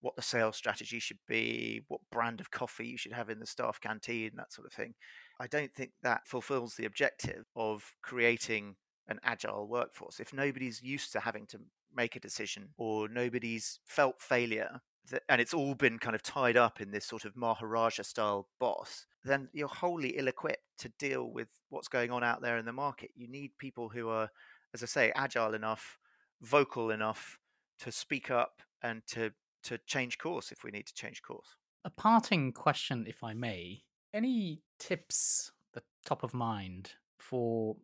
what 0.00 0.14
the 0.16 0.22
sales 0.22 0.56
strategy 0.56 1.00
should 1.00 1.18
be, 1.26 1.82
what 1.88 2.00
brand 2.10 2.40
of 2.40 2.50
coffee 2.50 2.86
you 2.86 2.96
should 2.96 3.12
have 3.12 3.30
in 3.30 3.40
the 3.40 3.46
staff 3.46 3.80
canteen, 3.80 4.30
that 4.36 4.52
sort 4.52 4.66
of 4.66 4.72
thing. 4.72 4.94
I 5.40 5.46
don't 5.46 5.72
think 5.72 5.92
that 6.02 6.26
fulfills 6.26 6.74
the 6.74 6.84
objective 6.84 7.46
of 7.54 7.94
creating 8.02 8.76
an 9.08 9.20
agile 9.22 9.68
workforce. 9.68 10.20
If 10.20 10.32
nobody's 10.32 10.82
used 10.82 11.12
to 11.12 11.20
having 11.20 11.46
to 11.48 11.60
make 11.94 12.16
a 12.16 12.20
decision 12.20 12.70
or 12.76 13.08
nobody's 13.08 13.80
felt 13.84 14.20
failure, 14.20 14.80
and 15.28 15.40
it's 15.40 15.54
all 15.54 15.74
been 15.74 15.98
kind 15.98 16.14
of 16.14 16.22
tied 16.22 16.56
up 16.56 16.80
in 16.80 16.90
this 16.90 17.06
sort 17.06 17.24
of 17.24 17.36
Maharaja 17.36 18.02
style 18.02 18.48
boss, 18.60 19.06
then 19.24 19.48
you're 19.52 19.68
wholly 19.68 20.10
ill 20.10 20.28
equipped 20.28 20.64
to 20.78 20.90
deal 20.98 21.30
with 21.30 21.48
what's 21.70 21.88
going 21.88 22.10
on 22.10 22.22
out 22.22 22.42
there 22.42 22.58
in 22.58 22.66
the 22.66 22.72
market. 22.72 23.10
You 23.14 23.28
need 23.28 23.52
people 23.58 23.88
who 23.88 24.08
are, 24.08 24.30
as 24.74 24.82
I 24.82 24.86
say, 24.86 25.12
agile 25.14 25.54
enough, 25.54 25.98
vocal 26.42 26.90
enough 26.90 27.38
to 27.80 27.92
speak 27.92 28.30
up 28.30 28.62
and 28.82 29.02
to 29.08 29.32
to 29.64 29.78
change 29.86 30.18
course 30.18 30.52
if 30.52 30.62
we 30.62 30.70
need 30.70 30.86
to 30.86 30.94
change 30.94 31.20
course. 31.22 31.56
A 31.84 31.90
parting 31.90 32.52
question, 32.52 33.06
if 33.08 33.24
I 33.24 33.34
may. 33.34 33.82
Any 34.12 34.62
tips 34.78 35.52
the 35.72 35.82
top 36.04 36.22
of 36.22 36.32
mind 36.32 36.94
for 37.18 37.76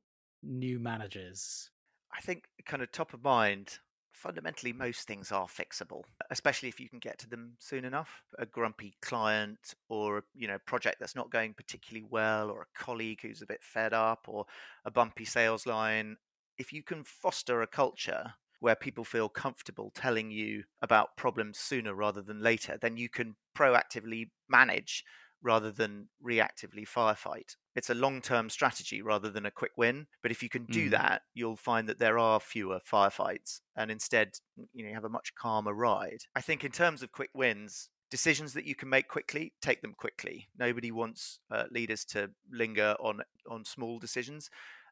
new 0.42 0.78
managers? 0.78 1.70
I 2.12 2.20
think 2.20 2.48
kind 2.64 2.82
of 2.82 2.90
top 2.92 3.12
of 3.12 3.22
mind, 3.22 3.78
fundamentally 4.12 4.72
most 4.72 5.06
things 5.06 5.32
are 5.32 5.46
fixable, 5.46 6.04
especially 6.30 6.68
if 6.68 6.80
you 6.80 6.88
can 6.88 6.98
get 6.98 7.18
to 7.18 7.28
them 7.28 7.56
soon 7.58 7.84
enough. 7.84 8.22
A 8.38 8.46
grumpy 8.46 8.96
client 9.02 9.74
or 9.88 10.18
a 10.18 10.22
you 10.34 10.46
know, 10.46 10.58
project 10.58 10.98
that's 11.00 11.16
not 11.16 11.30
going 11.30 11.54
particularly 11.54 12.06
well 12.08 12.50
or 12.50 12.62
a 12.62 12.78
colleague 12.78 13.20
who's 13.22 13.42
a 13.42 13.46
bit 13.46 13.62
fed 13.62 13.92
up 13.92 14.26
or 14.28 14.46
a 14.84 14.90
bumpy 14.90 15.24
sales 15.24 15.66
line, 15.66 16.16
if 16.56 16.72
you 16.72 16.82
can 16.82 17.04
foster 17.04 17.60
a 17.60 17.66
culture 17.66 18.34
where 18.60 18.76
people 18.76 19.04
feel 19.04 19.28
comfortable 19.28 19.90
telling 19.94 20.30
you 20.30 20.64
about 20.80 21.16
problems 21.16 21.58
sooner 21.58 21.94
rather 21.94 22.22
than 22.22 22.40
later, 22.40 22.78
then 22.80 22.96
you 22.96 23.10
can 23.10 23.36
proactively 23.54 24.30
manage 24.48 25.04
rather 25.44 25.70
than 25.70 26.08
reactively 26.26 26.88
firefight. 26.88 27.56
It's 27.76 27.90
a 27.90 27.94
long 27.94 28.20
term 28.22 28.48
strategy 28.48 29.02
rather 29.02 29.30
than 29.30 29.46
a 29.46 29.50
quick 29.50 29.72
win. 29.76 30.06
But 30.22 30.32
if 30.32 30.42
you 30.42 30.48
can 30.48 30.64
do 30.64 30.88
mm. 30.88 30.90
that, 30.92 31.22
you'll 31.34 31.54
find 31.54 31.88
that 31.88 31.98
there 31.98 32.18
are 32.18 32.40
fewer 32.40 32.80
firefights 32.80 33.60
and 33.76 33.90
instead 33.90 34.38
you 34.72 34.82
know 34.82 34.88
you 34.88 34.94
have 34.94 35.04
a 35.04 35.08
much 35.08 35.34
calmer 35.34 35.74
ride. 35.74 36.22
I 36.34 36.40
think 36.40 36.64
in 36.64 36.72
terms 36.72 37.02
of 37.02 37.12
quick 37.12 37.30
wins, 37.34 37.90
decisions 38.10 38.54
that 38.54 38.64
you 38.64 38.74
can 38.74 38.88
make 38.88 39.06
quickly, 39.06 39.52
take 39.60 39.82
them 39.82 39.94
quickly. 39.96 40.48
Nobody 40.58 40.90
wants 40.90 41.40
uh, 41.50 41.64
leaders 41.70 42.04
to 42.06 42.30
linger 42.50 42.96
on 42.98 43.20
on 43.48 43.64
small 43.64 43.98
decisions. 43.98 44.50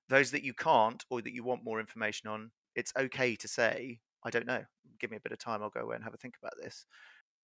Those 0.08 0.30
that 0.32 0.44
you 0.44 0.52
can't 0.52 1.02
or 1.08 1.22
that 1.22 1.32
you 1.32 1.42
want 1.42 1.64
more 1.64 1.80
information 1.80 2.28
on, 2.28 2.50
it's 2.74 2.92
okay 2.98 3.36
to 3.36 3.48
say, 3.48 4.00
I 4.22 4.30
don't 4.30 4.46
know. 4.46 4.64
Give 5.00 5.10
me 5.10 5.16
a 5.16 5.20
bit 5.20 5.32
of 5.32 5.38
time. 5.38 5.62
I'll 5.62 5.70
go 5.70 5.80
away 5.80 5.94
and 5.94 6.04
have 6.04 6.14
a 6.14 6.18
think 6.18 6.34
about 6.40 6.54
this. 6.62 6.84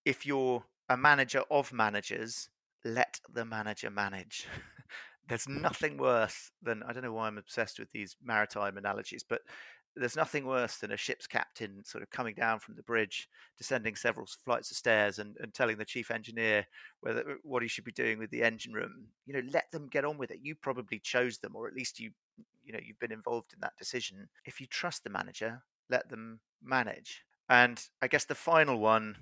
If 0.05 0.27
you're 0.27 0.65
a 0.89 0.97
manager 0.97 1.43
of 1.51 1.73
managers, 1.73 2.49
let 2.85 3.21
the 3.33 3.45
manager 3.45 3.91
manage. 3.91 4.47
there's 5.29 5.49
nothing 5.49 5.99
worse 5.99 6.51
than 6.63 6.83
I 6.83 6.93
don't 6.93 7.03
know 7.03 7.13
why 7.13 7.27
I'm 7.27 7.39
obsessed 7.39 7.79
with 7.79 7.91
these 7.93 8.17
maritime 8.23 8.77
analogies, 8.77 9.25
but 9.29 9.41
there's 9.97 10.17
nothing 10.17 10.47
worse 10.47 10.77
than 10.77 10.93
a 10.93 10.97
ship's 10.97 11.27
captain 11.27 11.83
sort 11.85 12.03
of 12.03 12.11
coming 12.11 12.35
down 12.35 12.61
from 12.61 12.77
the 12.77 12.83
bridge, 12.83 13.29
descending 13.57 13.97
several 13.97 14.27
flights 14.45 14.71
of 14.71 14.77
stairs, 14.77 15.19
and, 15.19 15.37
and 15.41 15.53
telling 15.53 15.77
the 15.77 15.85
chief 15.85 16.11
engineer 16.11 16.67
whether 17.01 17.21
uh, 17.21 17.35
what 17.43 17.63
he 17.63 17.69
should 17.69 17.85
be 17.85 17.93
doing 17.93 18.19
with 18.19 18.31
the 18.31 18.43
engine 18.43 18.73
room. 18.73 19.09
You 19.27 19.35
know, 19.35 19.43
let 19.53 19.71
them 19.71 19.89
get 19.89 20.05
on 20.05 20.19
with 20.19 20.31
it. 20.31 20.39
You 20.43 20.55
probably 20.55 20.99
chose 20.99 21.39
them, 21.39 21.57
or 21.57 21.67
at 21.67 21.75
least 21.75 22.01
you 22.01 22.11
you 22.65 22.73
know 22.73 22.81
you've 22.83 23.01
been 23.01 23.13
involved 23.13 23.53
in 23.53 23.61
that 23.61 23.77
decision. 23.79 24.29
If 24.45 24.61
you 24.61 24.67
trust 24.67 25.05
the 25.05 25.11
manager, 25.11 25.63
let 25.91 26.09
them 26.09 26.41
manage. 26.63 27.25
And 27.49 27.83
I 28.03 28.09
guess 28.09 28.25
the 28.25 28.35
final 28.35 28.79
one, 28.79 29.17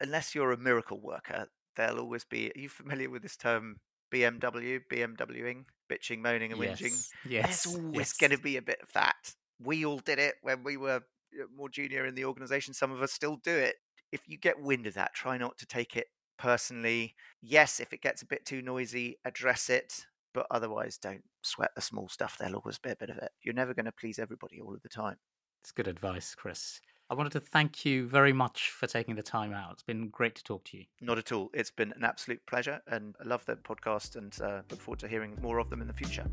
unless 0.00 0.34
you're 0.34 0.52
a 0.52 0.56
miracle 0.56 1.00
worker, 1.00 1.48
there'll 1.76 2.00
always 2.00 2.24
be. 2.24 2.50
Are 2.54 2.58
you 2.58 2.68
familiar 2.68 3.10
with 3.10 3.22
this 3.22 3.36
term 3.36 3.76
BMW, 4.12 4.80
BMWing, 4.90 5.64
bitching, 5.90 6.18
moaning, 6.18 6.52
and 6.52 6.62
yes. 6.62 6.80
whinging? 6.80 7.08
Yes. 7.28 7.64
There's 7.64 7.76
always 7.76 7.96
yes. 7.96 8.12
going 8.14 8.30
to 8.30 8.38
be 8.38 8.56
a 8.56 8.62
bit 8.62 8.78
of 8.82 8.92
that. 8.92 9.34
We 9.60 9.84
all 9.84 9.98
did 9.98 10.18
it 10.18 10.34
when 10.42 10.64
we 10.64 10.76
were 10.76 11.02
uh, 11.40 11.44
more 11.56 11.68
junior 11.68 12.06
in 12.06 12.14
the 12.14 12.24
organization. 12.24 12.74
Some 12.74 12.92
of 12.92 13.02
us 13.02 13.12
still 13.12 13.36
do 13.42 13.54
it. 13.54 13.76
If 14.10 14.28
you 14.28 14.36
get 14.36 14.60
wind 14.60 14.86
of 14.86 14.94
that, 14.94 15.14
try 15.14 15.38
not 15.38 15.56
to 15.58 15.66
take 15.66 15.96
it 15.96 16.08
personally. 16.38 17.14
Yes, 17.40 17.80
if 17.80 17.92
it 17.92 18.02
gets 18.02 18.22
a 18.22 18.26
bit 18.26 18.44
too 18.44 18.60
noisy, 18.60 19.18
address 19.24 19.70
it. 19.70 20.06
But 20.34 20.46
otherwise, 20.50 20.98
don't 20.98 21.24
sweat 21.42 21.70
the 21.74 21.82
small 21.82 22.08
stuff. 22.08 22.36
There'll 22.38 22.56
always 22.56 22.78
be 22.78 22.90
a 22.90 22.96
bit 22.96 23.10
of 23.10 23.18
it. 23.18 23.30
You're 23.42 23.54
never 23.54 23.74
going 23.74 23.86
to 23.86 23.92
please 23.92 24.18
everybody 24.18 24.60
all 24.60 24.74
of 24.74 24.82
the 24.82 24.88
time. 24.88 25.16
It's 25.62 25.72
good 25.72 25.88
advice, 25.88 26.34
Chris. 26.34 26.80
I 27.12 27.14
wanted 27.14 27.32
to 27.32 27.40
thank 27.40 27.84
you 27.84 28.06
very 28.06 28.32
much 28.32 28.70
for 28.70 28.86
taking 28.86 29.16
the 29.16 29.22
time 29.22 29.52
out. 29.52 29.72
It's 29.72 29.82
been 29.82 30.08
great 30.08 30.34
to 30.36 30.42
talk 30.42 30.64
to 30.64 30.78
you. 30.78 30.86
Not 31.02 31.18
at 31.18 31.30
all. 31.30 31.50
It's 31.52 31.70
been 31.70 31.92
an 31.92 32.04
absolute 32.04 32.40
pleasure, 32.46 32.80
and 32.86 33.14
I 33.20 33.28
love 33.28 33.44
the 33.44 33.54
podcast 33.54 34.16
and 34.16 34.34
uh, 34.40 34.62
look 34.70 34.80
forward 34.80 35.00
to 35.00 35.08
hearing 35.08 35.36
more 35.42 35.58
of 35.58 35.68
them 35.68 35.82
in 35.82 35.88
the 35.88 35.92
future. 35.92 36.24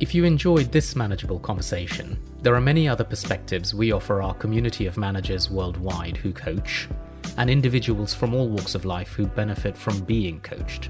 If 0.00 0.14
you 0.14 0.24
enjoyed 0.24 0.72
this 0.72 0.96
manageable 0.96 1.38
conversation, 1.38 2.18
there 2.40 2.54
are 2.54 2.62
many 2.62 2.88
other 2.88 3.04
perspectives 3.04 3.74
we 3.74 3.92
offer 3.92 4.22
our 4.22 4.32
community 4.32 4.86
of 4.86 4.96
managers 4.96 5.50
worldwide 5.50 6.16
who 6.16 6.32
coach, 6.32 6.88
and 7.36 7.50
individuals 7.50 8.14
from 8.14 8.34
all 8.34 8.48
walks 8.48 8.74
of 8.74 8.86
life 8.86 9.08
who 9.08 9.26
benefit 9.26 9.76
from 9.76 10.00
being 10.04 10.40
coached. 10.40 10.88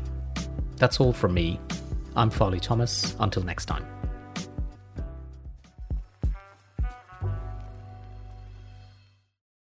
That's 0.76 1.00
all 1.00 1.12
from 1.12 1.34
me. 1.34 1.58
I'm 2.14 2.30
Farley 2.30 2.60
Thomas. 2.60 3.16
Until 3.18 3.42
next 3.42 3.64
time. 3.64 3.84